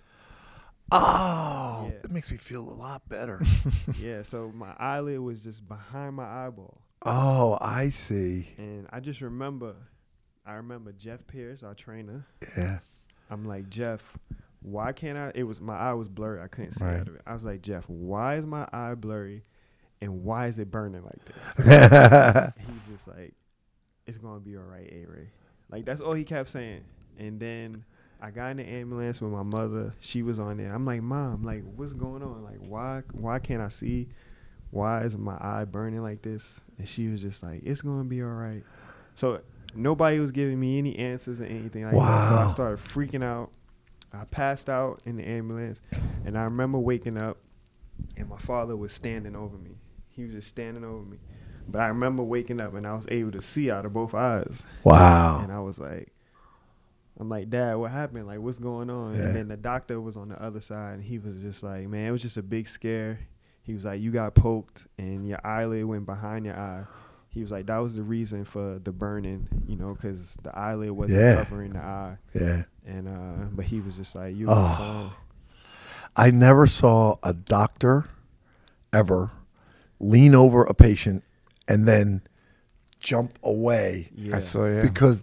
[0.92, 1.98] Oh, Yeah.
[2.02, 3.42] that makes me feel a lot better.
[4.00, 4.22] yeah.
[4.22, 8.48] So my eyelid was just behind my eyeball, oh, I see.
[8.56, 9.74] and I just remember,
[10.44, 12.26] I remember Jeff Pierce, our trainer.
[12.56, 12.78] Yeah.
[13.30, 14.16] I'm like Jeff,
[14.62, 15.32] why can't I?
[15.34, 16.40] It was my eye was blurry.
[16.40, 17.00] I couldn't see Right.
[17.00, 17.22] out of it.
[17.26, 19.42] I was like Jeff, why is my eye blurry,
[20.00, 22.52] and why is it burning like this?
[22.72, 23.34] He's just like,
[24.06, 25.30] it's gonna be all right, A Ray.
[25.68, 26.82] Like that's all he kept saying.
[27.18, 27.84] And then
[28.20, 29.94] I got in the ambulance with my mother.
[30.00, 30.72] She was on there.
[30.72, 32.42] I'm like, Mom, like what's going on?
[32.44, 34.08] Like why why can't I see?
[34.70, 36.60] Why is my eye burning like this?
[36.78, 38.62] And she was just like, it's gonna be all right.
[39.14, 39.40] So
[39.74, 42.28] nobody was giving me any answers or anything like that.
[42.28, 43.50] So I started freaking out.
[44.12, 45.80] I passed out in the ambulance,
[46.24, 47.38] and I remember waking up,
[48.16, 49.72] and my father was standing over me.
[50.08, 51.18] He was just standing over me.
[51.68, 54.62] But I remember waking up, and I was able to see out of both eyes.
[54.84, 55.40] wow.
[55.42, 56.12] And I was like,
[57.18, 58.26] I'm like, Dad, what happened?
[58.26, 59.14] Like, what's going on?
[59.16, 59.22] Yeah.
[59.26, 62.06] And then the doctor was on the other side, and he was just like, Man,
[62.08, 63.20] it was just a big scare.
[63.62, 66.84] He was like, You got poked, and your eyelid went behind your eye.
[67.30, 70.90] He was like, That was the reason for the burning, you know, because the eyelid
[70.90, 71.36] wasn't Yeah.
[71.44, 72.18] covering the eye.
[72.34, 72.62] Yeah.
[72.86, 74.76] And uh, but he was just like, You Oh.
[74.76, 75.10] fine.
[76.18, 78.06] I never saw a doctor
[78.92, 79.30] ever
[80.00, 81.22] lean over a patient
[81.68, 82.22] and then
[83.00, 84.36] jump away Yeah.
[84.36, 84.80] I saw you.
[84.82, 85.22] because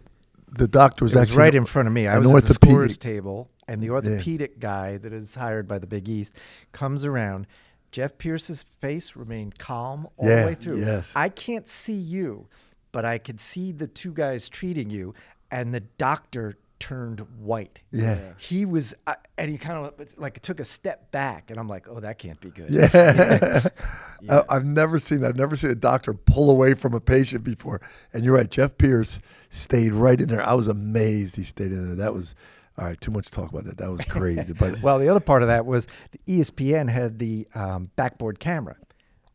[0.57, 2.07] the doctor was was actually right in front of me.
[2.07, 5.79] I was at the orthopedic- scores table, and the orthopedic guy that is hired by
[5.79, 6.35] the Big East
[6.71, 7.47] comes around.
[7.91, 10.79] Jeff Pierce's face remained calm all Yeah, the way through.
[10.79, 11.11] yes.
[11.15, 12.47] I can't see you,
[12.91, 15.13] but I could see the two guys treating you,
[15.51, 17.81] and the doctor turned white.
[17.91, 18.33] Yeah.
[18.37, 21.87] He was, uh, and he kind of like took a step back, and I'm like,
[21.89, 22.69] oh, that can't be good.
[22.69, 23.67] Yeah.
[24.21, 24.41] Yeah.
[24.49, 27.81] I, I've never seen I've never seen a doctor pull away from a patient before.
[28.13, 30.41] And you're right, Jeff Pierce stayed right in there.
[30.41, 31.95] I was amazed he stayed in there.
[31.95, 32.33] That was
[32.77, 32.99] all right.
[33.01, 33.77] Too much talk about that.
[33.77, 34.53] That was crazy.
[34.53, 38.77] But Well, the other part of that was the ESPN had the um, backboard camera,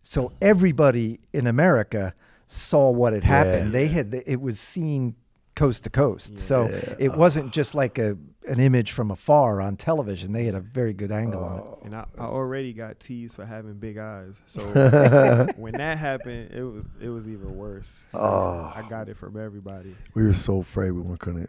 [0.00, 2.14] so everybody in America
[2.46, 3.66] saw what had happened.
[3.66, 3.78] Yeah.
[3.78, 5.16] They had it was seen
[5.58, 6.94] coast to coast, so Yeah.
[6.98, 8.16] it wasn't just like a
[8.48, 10.32] an image from afar on television.
[10.32, 11.64] They had a very good angle on it.
[11.66, 11.78] Oh.
[11.84, 14.40] And I, I already got teased for having big eyes.
[14.46, 14.62] So
[15.56, 18.04] when that happened, it was it was even worse.
[18.14, 18.72] Oh.
[18.74, 19.94] I got it from everybody.
[20.14, 21.46] we were so afraid we weren't gonna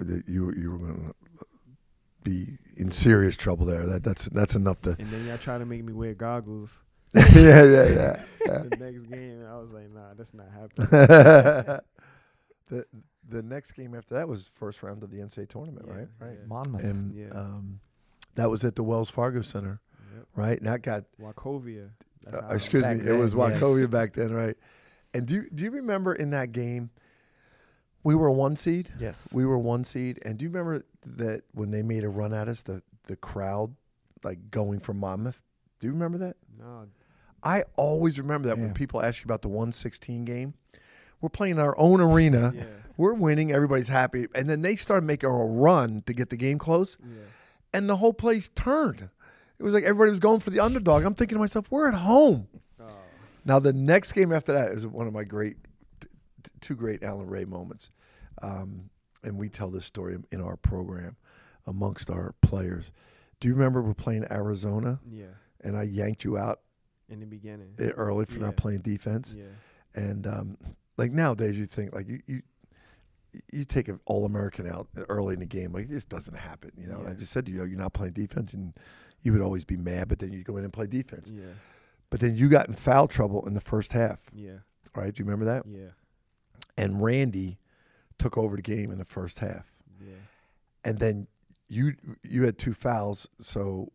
[0.00, 1.12] that you you were gonna
[2.22, 3.86] be in serious trouble there.
[3.86, 6.80] That that's that's enough to And then y'all try to make me wear goggles.
[7.14, 8.22] yeah yeah yeah.
[8.68, 11.80] the next game, I was like, nah, that's not happening.
[12.68, 12.84] The
[13.28, 16.08] the next game after that was first round of the NCAA tournament, Yeah, right?
[16.20, 16.46] Right, yeah.
[16.46, 16.84] Monmouth.
[16.84, 17.28] And Yeah.
[17.30, 17.80] um,
[18.36, 19.80] that was at the Wells Fargo Center,
[20.14, 20.26] Yep.
[20.36, 20.58] right?
[20.58, 21.90] And that got Wachovia.
[22.22, 23.86] That's uh, excuse Back me, it then, was yes.
[23.88, 24.56] Back then, right?
[25.14, 26.90] And do you- do you remember in that game?
[28.04, 28.90] We were one seed.
[28.98, 32.32] yes, We were one seed, and do you remember that when they made a run
[32.32, 33.74] at us, the the crowd
[34.24, 35.40] like going for Monmouth?
[35.80, 36.36] Do you remember that?
[36.58, 36.86] No,
[37.42, 40.54] I always remember that when people ask you about the 116 game.
[41.20, 42.52] We're playing our own arena.
[42.56, 42.64] yeah,
[42.96, 43.52] We're winning.
[43.52, 44.26] Everybody's happy.
[44.34, 47.16] And then they started making a run to get the game close, yeah,
[47.74, 49.08] and the whole place turned.
[49.58, 51.04] It was like everybody was going for the underdog.
[51.04, 52.46] I'm thinking to myself, we're at home.
[52.78, 52.84] oh,
[53.46, 55.56] Now, the next game after that is one of my great,
[56.00, 56.08] t-
[56.42, 57.90] t- two great Allan Ray moments.
[58.42, 58.90] Um,
[59.24, 61.16] and we tell this story in our program
[61.66, 62.92] amongst our players.
[63.40, 65.24] Do you remember we're playing Arizona yeah.
[65.62, 66.60] and I yanked you out
[67.08, 68.46] In the beginning, early for Yeah.
[68.46, 69.34] not playing defense?
[69.36, 69.44] yeah,
[69.94, 70.58] And um,
[70.96, 72.42] like nowadays, you think like you you
[73.52, 76.72] you take an All American out early in the game, like it just doesn't happen,
[76.76, 77.00] you know.
[77.00, 78.72] And I just said to you, you're not playing defense, and
[79.22, 81.30] you would always be mad, but then you go in and play defense.
[81.32, 81.44] yeah,
[82.10, 84.58] But then you got in foul trouble in the first half, yeah,
[84.94, 85.12] right?
[85.14, 85.64] Do you remember that?
[85.66, 85.88] yeah,
[86.78, 87.58] And Randy
[88.18, 89.66] took over the game in the first half,
[90.00, 90.14] yeah,
[90.84, 91.26] and then
[91.68, 93.92] you you had two fouls, so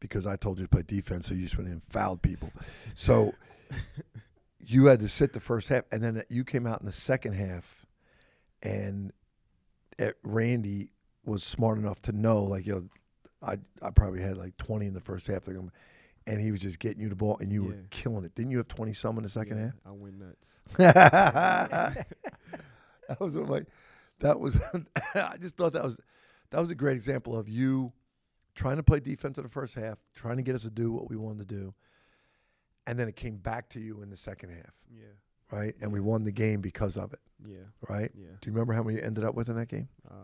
[0.00, 2.52] because I told you to play defense, so you just went in and fouled people,
[2.94, 3.34] so.
[4.68, 7.32] you had to sit the first half, and then you came out in the second
[7.32, 7.86] half,
[8.62, 9.12] and
[9.98, 10.90] eh, Randy
[11.24, 12.84] was smart enough to know, like, yo,
[13.42, 15.56] I I probably had like twenty in the first half, like,
[16.26, 18.34] and he was just getting you the ball, and you were killing it.
[18.34, 19.70] Didn't you have twenty some in the second yeah.
[19.86, 20.60] I went nuts.
[20.76, 21.94] half?
[23.08, 23.66] that was like,
[24.20, 24.58] that was.
[25.14, 25.96] I just thought that was
[26.50, 27.92] that was a great example of you
[28.54, 31.08] trying to play defense in the first half, trying to get us to do what
[31.08, 31.74] we wanted to do,
[32.88, 35.12] and then it came back to you in the second half Yeah,
[35.56, 35.74] right?
[35.80, 38.10] And we won the game because of it, yeah, right?
[38.14, 38.28] yeah.
[38.40, 39.88] Do you remember how many you ended up with in that game?
[40.10, 40.14] Uh,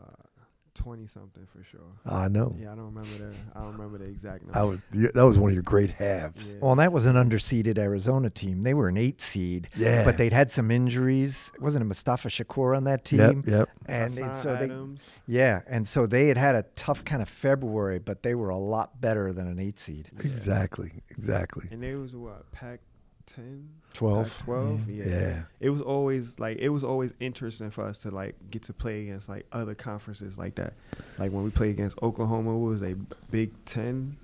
[0.75, 1.81] twenty something for sure.
[2.07, 2.55] Ah, I know.
[2.61, 4.59] Yeah, I don't remember the I don't remember the exact number.
[4.59, 6.53] I was that was one of your great halves.
[6.53, 6.59] Yeah.
[6.61, 8.63] Well, and that was an underseeded Arizona team.
[8.63, 10.05] They were an eight seed, Yeah.
[10.05, 11.53] but they'd had some injuries.
[11.55, 13.45] It Wasn't it Mustafa Shakur on that team?
[13.47, 13.69] yep.
[13.87, 17.29] And Hassan it, so they, yeah, and so they had had a tough kind of
[17.29, 20.11] February, but they were a lot better than an eight seed.
[20.17, 20.27] Yeah.
[20.31, 21.69] Exactly, exactly.
[21.71, 22.81] And they was what Pac
[23.27, 23.69] ten.
[23.95, 24.39] 12.
[24.39, 24.89] Twelve.
[24.91, 25.05] Yeah.
[25.07, 25.43] Yeah.
[25.61, 29.03] It was always like it was always interesting for us to like get to play
[29.03, 30.75] against like other conferences like that.
[31.19, 32.95] Like when we played against Oklahoma, what was a
[33.31, 34.17] Big Ten?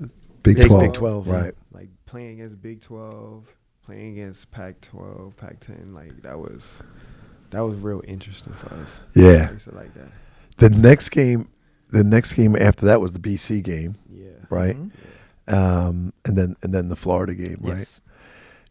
[0.42, 0.82] Big, Big- 12.
[0.82, 1.40] Big 12, yeah.
[1.40, 1.54] right?
[1.72, 3.46] Like playing against Big Twelve,
[3.84, 5.92] playing against Pac twelve, Pac ten.
[5.94, 6.82] Like that was
[7.50, 8.98] that was real interesting for us.
[9.14, 9.46] Yeah.
[9.50, 10.08] I used to like that.
[10.56, 11.48] The next game,
[11.90, 14.30] the next game after that was the BC game, Yeah.
[14.50, 14.76] right?
[14.76, 14.90] Mhm.
[15.52, 18.00] Um, and then and then the Florida game, right?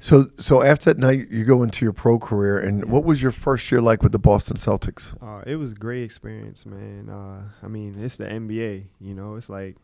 [0.02, 3.34] So so after that, night, you, go into your pro career, and what was your
[3.34, 5.14] first year like with the Boston Celtics?
[5.22, 7.10] Uh, it was a great experience, man.
[7.10, 8.86] Uh, I mean, it's the NBA.
[9.02, 9.76] You know, it's like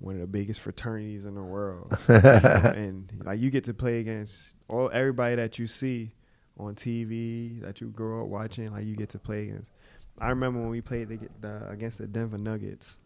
[0.00, 3.74] one of the biggest fraternities in the world, you know, and like you get to
[3.74, 6.10] play against all everybody that you see
[6.58, 8.72] on TV that you grow up watching.
[8.72, 9.70] Like you get to play against,
[10.18, 12.98] I remember when we played the, the, against the Denver Nuggets,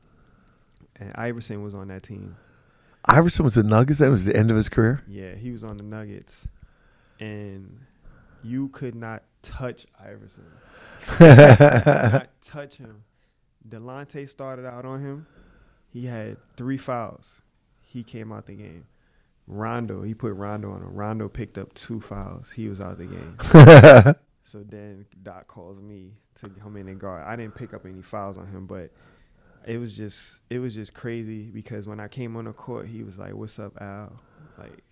[0.96, 2.36] and Iverson was on that team.
[3.04, 3.98] Iverson was the Nuggets.
[3.98, 5.02] That was the end of his career.
[5.08, 6.46] Yeah, he was on the Nuggets,
[7.18, 7.80] and
[8.42, 10.46] you could not touch Iverson.
[11.20, 13.04] not touch him.
[13.68, 15.26] Delonte started out on him.
[15.92, 17.40] He had three fouls.
[17.82, 18.86] He came out the game.
[19.46, 20.94] Rondo, he put Rondo on him.
[20.94, 22.52] Rondo picked up two fouls.
[22.52, 24.14] He was out the game.
[24.44, 27.24] so then Doc calls me to come in and guard.
[27.26, 28.92] I didn't pick up any fouls on him, but
[29.66, 33.02] it was just it was just crazy because when I came on the court, he
[33.02, 34.18] was like, "What's up, Al?"
[34.58, 34.82] Like,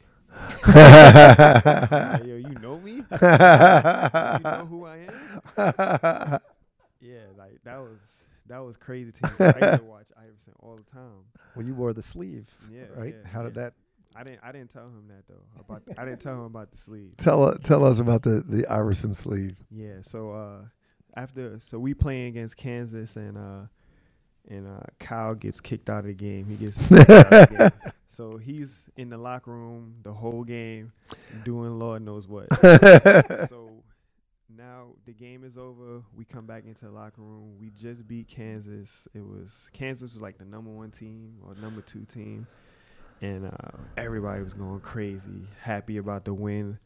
[0.66, 2.92] like, yo, you know me?
[2.96, 3.02] you
[4.44, 6.40] know who I am?
[7.00, 7.98] yeah, like that was
[8.46, 9.30] that was crazy to me.
[9.46, 11.24] I used to watch Iverson all the time.
[11.54, 13.14] When you wore the sleeve, Yeah, right?
[13.22, 13.62] yeah, How did yeah.
[13.64, 13.72] that?
[14.16, 15.60] I didn't I didn't tell him that though.
[15.60, 17.12] About I didn't tell him about the sleeve.
[17.18, 19.56] tell tell us about the the Iverson sleeve.
[19.70, 20.64] Yeah, so uh
[21.16, 23.66] after so we playing against Kansas and uh
[24.48, 26.46] and uh Kyle gets kicked out of the game.
[26.46, 27.92] He gets out of the game.
[28.10, 30.92] So he's in the locker room the whole game
[31.44, 32.48] doing Lord knows what.
[33.48, 33.70] so
[34.48, 36.02] now the game is over.
[36.16, 37.58] We come back into the locker room.
[37.60, 39.06] We just beat Kansas.
[39.14, 42.48] It was Kansas was like the number one team or number two team,
[43.20, 46.80] and uh, everybody was going crazy, happy about the win.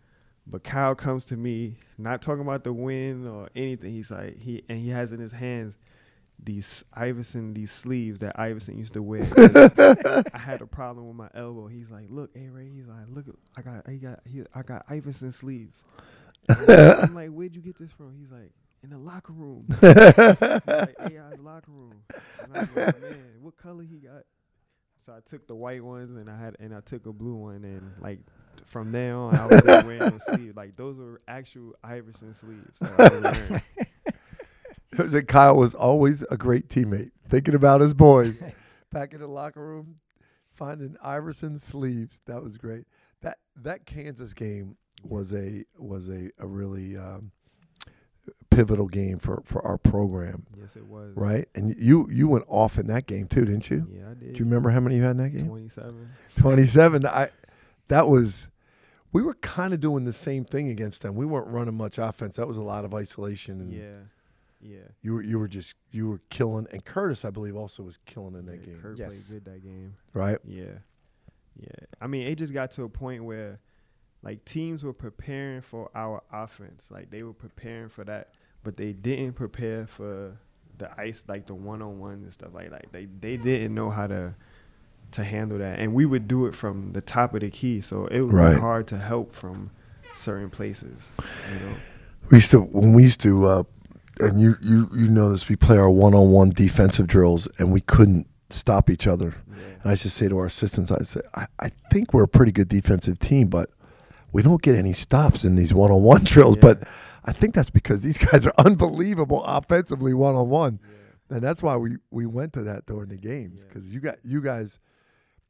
[0.46, 3.92] But Kyle comes to me, not talking about the win or anything.
[3.92, 5.78] He's like he and he has in his hands
[6.44, 9.22] these Iverson these sleeves that Iverson used to wear.
[10.34, 11.68] I had a problem with my elbow.
[11.68, 13.26] He's like, "Look, hey Ray." He's like, "Look,
[13.56, 15.84] I got, I got, he, I got Iverson sleeves."
[16.48, 21.38] I'm like- "Where'd you get this from?" He's like, "In the locker room." Like, AI's
[21.38, 22.02] locker room.
[22.42, 24.24] And I was like, "Man, what color he got?"
[25.04, 27.64] So I took the white ones and I had, and I took a blue one,
[27.64, 28.20] and like
[28.66, 30.56] from there on, I was wearing those sleeves.
[30.56, 32.78] Like those were actual Iverson sleeves.
[34.96, 35.12] that I was wearing.
[35.12, 38.42] It was that Kyle was always a great teammate, thinking about his boys.
[38.92, 39.96] Back in the locker room,
[40.54, 42.20] finding Iverson sleeves.
[42.26, 42.84] That was great.
[43.22, 47.32] That that Kansas game was a was a, a really um,
[48.50, 51.16] pivotal game for, for our program, Yes, it was.
[51.16, 51.48] right?
[51.54, 53.88] And you you went off in that game too, didn't you?
[53.90, 54.34] Yeah, I did.
[54.34, 55.48] Do you remember how many you had in that game?
[55.48, 56.10] Twenty-seven.
[56.36, 57.30] 27 i
[57.88, 58.48] that was
[59.12, 62.36] we were kind of doing the same thing against them we weren't running much offense
[62.36, 63.98] that was a lot of isolation and Yeah,
[64.62, 64.78] yeah.
[65.02, 68.34] you were you were just you were killing and curtis i believe also was killing
[68.36, 69.28] in that yeah, game Kurt Yes.
[69.30, 69.94] played good that game.
[70.14, 70.64] right Yeah,
[71.58, 71.68] yeah.
[72.00, 73.58] I mean, it just got to a point where,
[74.22, 76.86] like, teams were preparing for our offense.
[76.90, 78.30] Like, they were preparing for that,
[78.62, 80.38] but they didn't prepare for
[80.78, 82.86] the ice, like the one on one and stuff like that.
[82.92, 84.34] They they didn't know how to
[85.12, 88.06] to handle that, and we would do it from the top of the key, so
[88.06, 88.54] it would Right.
[88.54, 89.70] be hard to help from
[90.14, 91.12] certain places.
[91.52, 91.74] You know.
[92.30, 93.62] we used to when we used to uh
[94.20, 98.26] and you you you know this we play our one-on-one defensive drills and we couldn't
[98.50, 99.56] stop each other Yeah.
[99.82, 102.52] and i just say to our assistants i say i, I think we're a pretty
[102.52, 103.70] good defensive team but
[104.32, 106.60] we don't get any stops in these one-on-one drills Yeah.
[106.74, 106.88] but
[107.24, 110.78] i think that's because these guys are unbelievable offensively one-on-one
[111.30, 113.68] and that's why we we went to that during the games Yeah.
[113.72, 114.78] because you got you guys,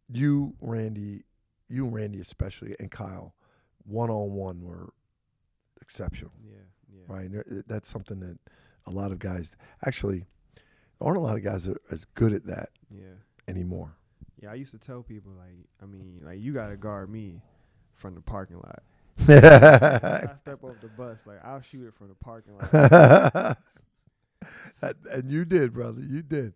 [0.09, 1.25] you Randy,
[1.69, 3.35] you and Randy especially, and Kyle,
[3.85, 4.93] one on one were
[5.81, 6.59] exceptional, Yeah.
[7.13, 7.31] Right?
[7.67, 8.39] That's something that
[8.87, 9.53] a lot of guys
[9.87, 10.25] actually
[11.01, 13.15] aren't a lot of guys that are as good at that Yeah.
[13.49, 13.95] anymore.
[14.41, 17.41] Yeah, I used to tell people like, I mean, like you gotta guard me
[17.95, 18.83] from the parking lot.
[19.29, 23.59] I step off the bus, like I'll shoot it from the parking lot.
[25.13, 26.01] And you did, brother.
[26.01, 26.55] You did.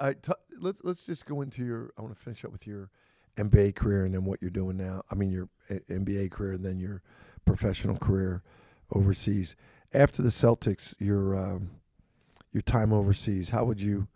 [0.00, 1.92] I t- let's let's just go into your.
[1.98, 2.88] I want to finish up with your
[3.36, 5.02] NBA career and then what you're doing now.
[5.10, 7.02] I mean your uh, NBA career and then your
[7.44, 8.42] professional career
[8.92, 9.54] overseas.
[9.92, 11.70] After the Celtics, your um,
[12.52, 13.50] your time overseas.
[13.50, 14.08] How would you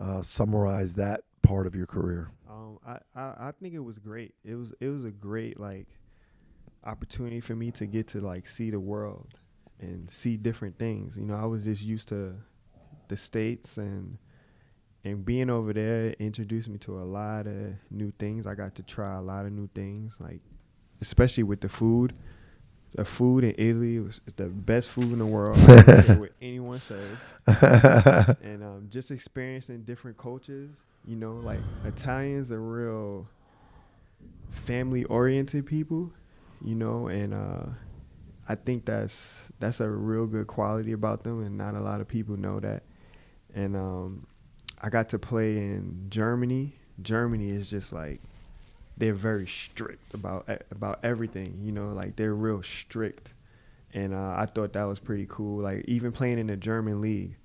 [0.00, 2.30] uh, summarize that part of your career?
[2.48, 4.34] Um, I, I I think it was great.
[4.44, 5.88] It was it was a great like
[6.84, 9.34] opportunity for me to get to like see the world
[9.80, 11.16] and see different things.
[11.16, 12.34] You know, I was just used to
[13.08, 14.18] the states and
[15.04, 18.46] and being over there introduced me to a lot of new things.
[18.46, 20.40] I got to try a lot of new things, like
[21.00, 22.14] especially with the food.
[22.94, 25.58] The food in Italy was is the best food in the world.
[25.58, 30.70] I don't care what anyone says and um, just experiencing different cultures.
[31.04, 33.28] You know, like Italians are real
[34.50, 36.12] family oriented people.
[36.64, 37.66] You know, and uh,
[38.48, 42.08] I think that's that's a real good quality about them, and not a lot of
[42.08, 42.84] people know that.
[43.54, 44.26] And um,
[44.80, 46.74] I got to play in Germany.
[47.02, 48.20] Germany is just like
[48.96, 51.54] they're very strict about e- about everything.
[51.60, 53.32] You know, like they're real strict,
[53.92, 55.62] and uh, I thought that was pretty cool.
[55.62, 57.36] Like even playing in the German league,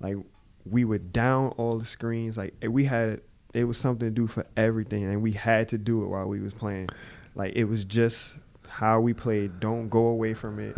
[0.00, 0.16] like
[0.64, 2.36] we would down all the screens.
[2.36, 3.20] Like we had
[3.54, 6.40] it was something to do for everything, and we had to do it while we
[6.40, 6.88] was playing.
[7.34, 8.36] Like it was just
[8.68, 9.60] how we played.
[9.60, 10.74] Don't go away from it.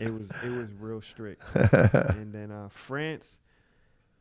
[0.00, 1.42] it was it was real strict.
[1.54, 3.38] and then uh, France,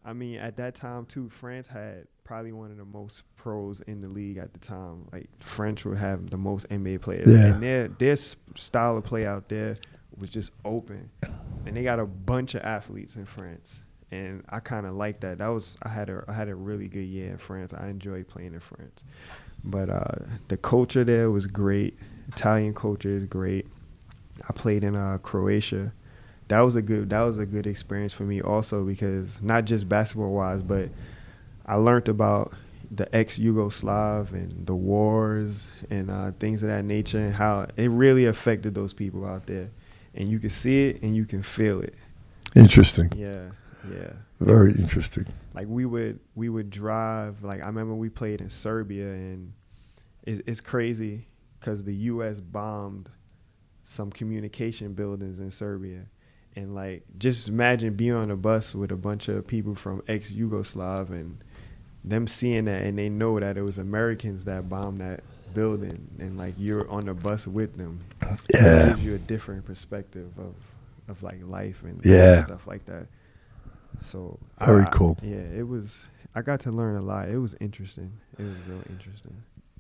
[0.04, 4.02] I mean, at that time too, France had probably one of the most pros in
[4.02, 5.08] the league at the time.
[5.14, 7.54] Like French would have the most NBA players, Yeah.
[7.54, 8.18] and their their
[8.56, 9.78] style of play out there
[10.20, 11.10] was just open,
[11.66, 13.82] and they got a bunch of athletes in France.
[14.12, 15.38] And I kind of like that.
[15.40, 17.74] That was I had a I had a really good year in France.
[17.74, 19.04] I enjoyed playing in France,
[19.64, 21.98] but uh, the culture there was great.
[22.30, 23.68] Italian culture is great.
[24.48, 25.94] I played in uh, Croatia.
[26.50, 29.88] That was a good that was a good experience for me also because not just
[29.90, 30.90] basketball wise, but
[31.68, 32.54] I learned about
[32.90, 37.90] the ex Yugoslav and the wars and uh, things of that nature and how it
[37.90, 39.70] really affected those people out there.
[40.16, 41.94] And you can see it and you can feel it.
[42.56, 43.12] Interesting.
[43.16, 43.50] Yeah,
[43.92, 44.14] yeah.
[44.40, 45.26] Very interesting.
[45.54, 47.44] Like we would we would drive.
[47.44, 49.54] Like I remember we played in Serbia and
[50.24, 51.28] it's, it's crazy
[51.60, 52.40] because the U.S.
[52.40, 53.10] bombed
[53.84, 56.08] some communication buildings in Serbia.
[56.56, 61.10] And like, just imagine being on a bus with a bunch of people from ex-Yugoslav
[61.12, 61.44] and
[62.10, 65.22] them seeing that, and they know that it was Americans that bombed that
[65.54, 68.02] building, and like you're on the bus with them.
[68.54, 68.86] Yeah.
[68.86, 70.54] it gives you a different perspective of
[71.08, 72.44] of like life and Yeah.
[72.44, 73.08] stuff like that.
[74.02, 75.18] So Very I- cool.
[75.22, 76.04] Yeah, it was.
[76.36, 77.30] I got to learn a lot.
[77.30, 78.12] It was interesting.
[78.38, 79.38] It was real interesting.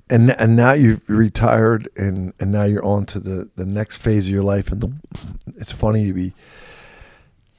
[0.09, 4.25] And and now you've retired, and and now you're on to the the next phase
[4.27, 4.71] of your life.
[4.71, 4.91] And the,
[5.57, 6.33] it's funny to be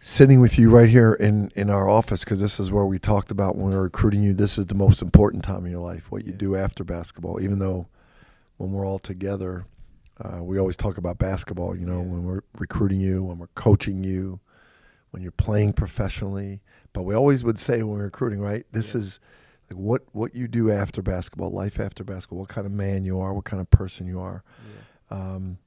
[0.00, 3.30] sitting with you right here in in our office because this is where we talked
[3.30, 4.32] about when we were recruiting you.
[4.32, 7.40] This is the most important time in your life, what you do after basketball.
[7.40, 7.86] Even though
[8.56, 9.66] when we're all together,
[10.20, 11.76] uh, we always talk about basketball.
[11.76, 12.06] You know, Yeah.
[12.06, 14.40] when we're recruiting you, when we're coaching you,
[15.10, 16.60] when you're playing professionally.
[16.92, 18.66] But we always would say when we're recruiting, right?
[18.72, 19.00] This Yeah.
[19.00, 19.20] is
[19.70, 23.18] like what what you do after basketball, life after basketball, what kind of man you
[23.20, 24.42] are, what kind of person you are,
[25.10, 25.58] Yeah, um,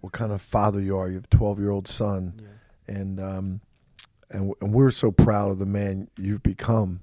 [0.00, 1.08] what kind of father you are.
[1.08, 2.34] You have a 12 year old son,
[2.88, 3.60] and um,
[4.30, 7.00] and and we're so proud of the man you've become,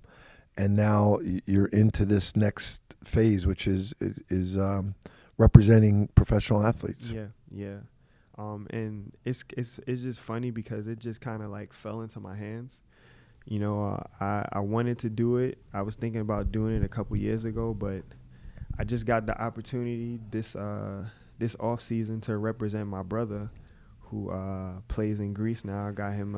[0.57, 3.93] and now you're into this next phase, which is
[4.29, 4.95] is, um,
[5.37, 7.09] representing professional athletes.
[7.09, 7.77] yeah, yeah.
[8.37, 12.19] Um, and it's it's it's just funny because it just kind of like fell into
[12.19, 12.79] my hands.
[13.45, 15.57] You know, uh, I I wanted to do it.
[15.73, 18.03] I was thinking about doing it a couple years ago, but
[18.77, 21.05] I just got the opportunity this uh
[21.39, 23.49] this off season to represent my brother,
[24.01, 25.87] who uh plays in Greece now.
[25.87, 26.35] I got him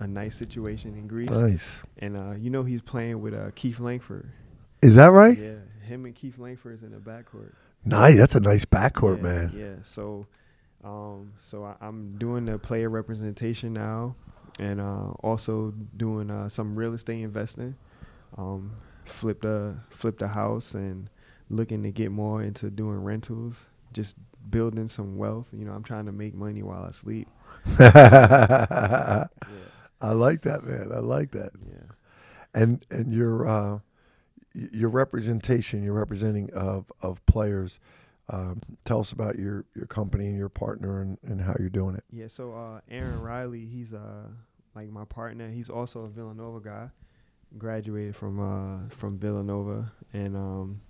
[0.00, 1.70] a nice situation in Greece, Nice.
[1.98, 4.30] and uh, you know he's playing with uh, Keith Langford.
[4.82, 5.36] Is that right?
[5.36, 5.54] Yeah,
[5.86, 7.52] him and Keith Langford is in the backcourt.
[7.84, 8.16] Nice.
[8.16, 9.52] That's a nice backcourt, yeah, man.
[9.56, 9.74] Yeah.
[9.82, 10.26] So,
[10.84, 14.14] um, so I, I'm doing the player representation now,
[14.60, 17.74] and uh, also doing uh, some real estate investing.
[18.36, 18.72] Um,
[19.04, 21.08] flipped a flipped a house and
[21.50, 23.66] looking to get more into doing rentals.
[23.92, 24.16] Just
[24.50, 25.48] building some wealth.
[25.52, 27.26] You know, I'm trying to make money while I sleep.
[27.80, 29.26] Yeah.
[30.00, 30.90] I like that, man.
[30.92, 31.52] I like that.
[31.66, 31.94] Yeah.
[32.54, 33.78] And and your uh,
[34.54, 37.78] your representation, your representing of of players.
[38.30, 41.94] Um, tell us about your your company and your partner and, and how you're doing
[41.94, 42.04] it.
[42.12, 44.28] Yeah, so uh, Aaron Riley, he's uh
[44.74, 45.50] like my partner.
[45.50, 46.90] He's also a Villanova guy.
[47.56, 50.82] Graduated from uh from Villanova, and um,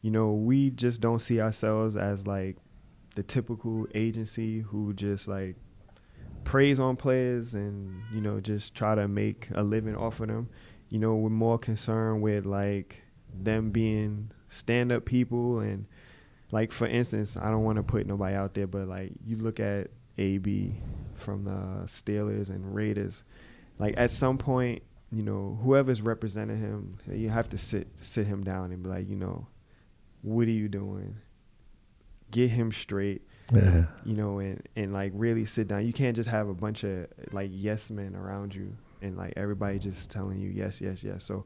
[0.00, 2.56] you know we just don't see ourselves as like
[3.14, 5.56] the typical agency who just like
[6.44, 10.48] praise on players and you know just try to make a living off of them.
[10.88, 15.86] You know we're more concerned with like them being stand up people and
[16.54, 19.58] like for instance, I don't want to put nobody out there, but like you look
[19.58, 20.80] at AB
[21.16, 23.24] from the Steelers and Raiders,
[23.78, 28.44] like at some point, you know, whoever's representing him, you have to sit sit him
[28.44, 29.48] down and be like, you know,
[30.22, 31.16] what are you doing?
[32.30, 33.22] Get him straight,
[33.52, 33.84] Yeah.
[34.04, 35.86] you know, and and like really sit down.
[35.86, 39.78] You can't just have a bunch of like yes men around you and like everybody
[39.78, 41.24] just telling you yes, yes, yes.
[41.24, 41.44] So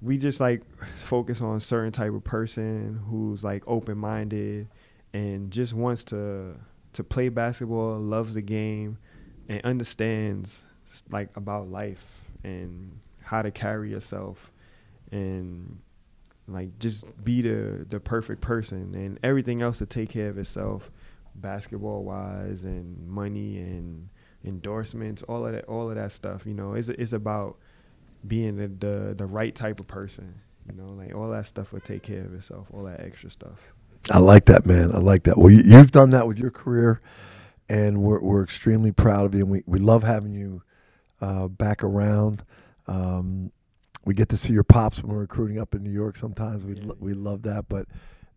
[0.00, 0.62] we just like
[0.98, 4.68] focus on certain type of person who's like open minded
[5.12, 6.54] and just wants to
[6.92, 8.98] to play basketball, loves the game,
[9.48, 10.62] and understands
[11.10, 14.52] like about life and how to carry yourself
[15.10, 15.80] and
[16.46, 20.90] like just be the the perfect person and everything else to take care of itself
[21.34, 24.08] basketball wise and money and
[24.44, 27.56] endorsements all of that all of that stuff you know it's it's about
[28.26, 31.80] being the, the the right type of person you know like all that stuff will
[31.80, 33.60] take care of itself all that extra stuff
[34.10, 34.92] I like that, man.
[34.94, 35.38] I like that.
[35.38, 37.00] Well, you, you've done that with your career,
[37.70, 39.40] and we're we're extremely proud of you.
[39.40, 40.62] And we, we love having you
[41.22, 42.44] uh, back around.
[42.86, 43.50] Um,
[44.04, 46.16] we get to see your pops when we're recruiting up in New York.
[46.16, 46.82] Sometimes we Yeah.
[46.84, 47.86] lo- we love that, but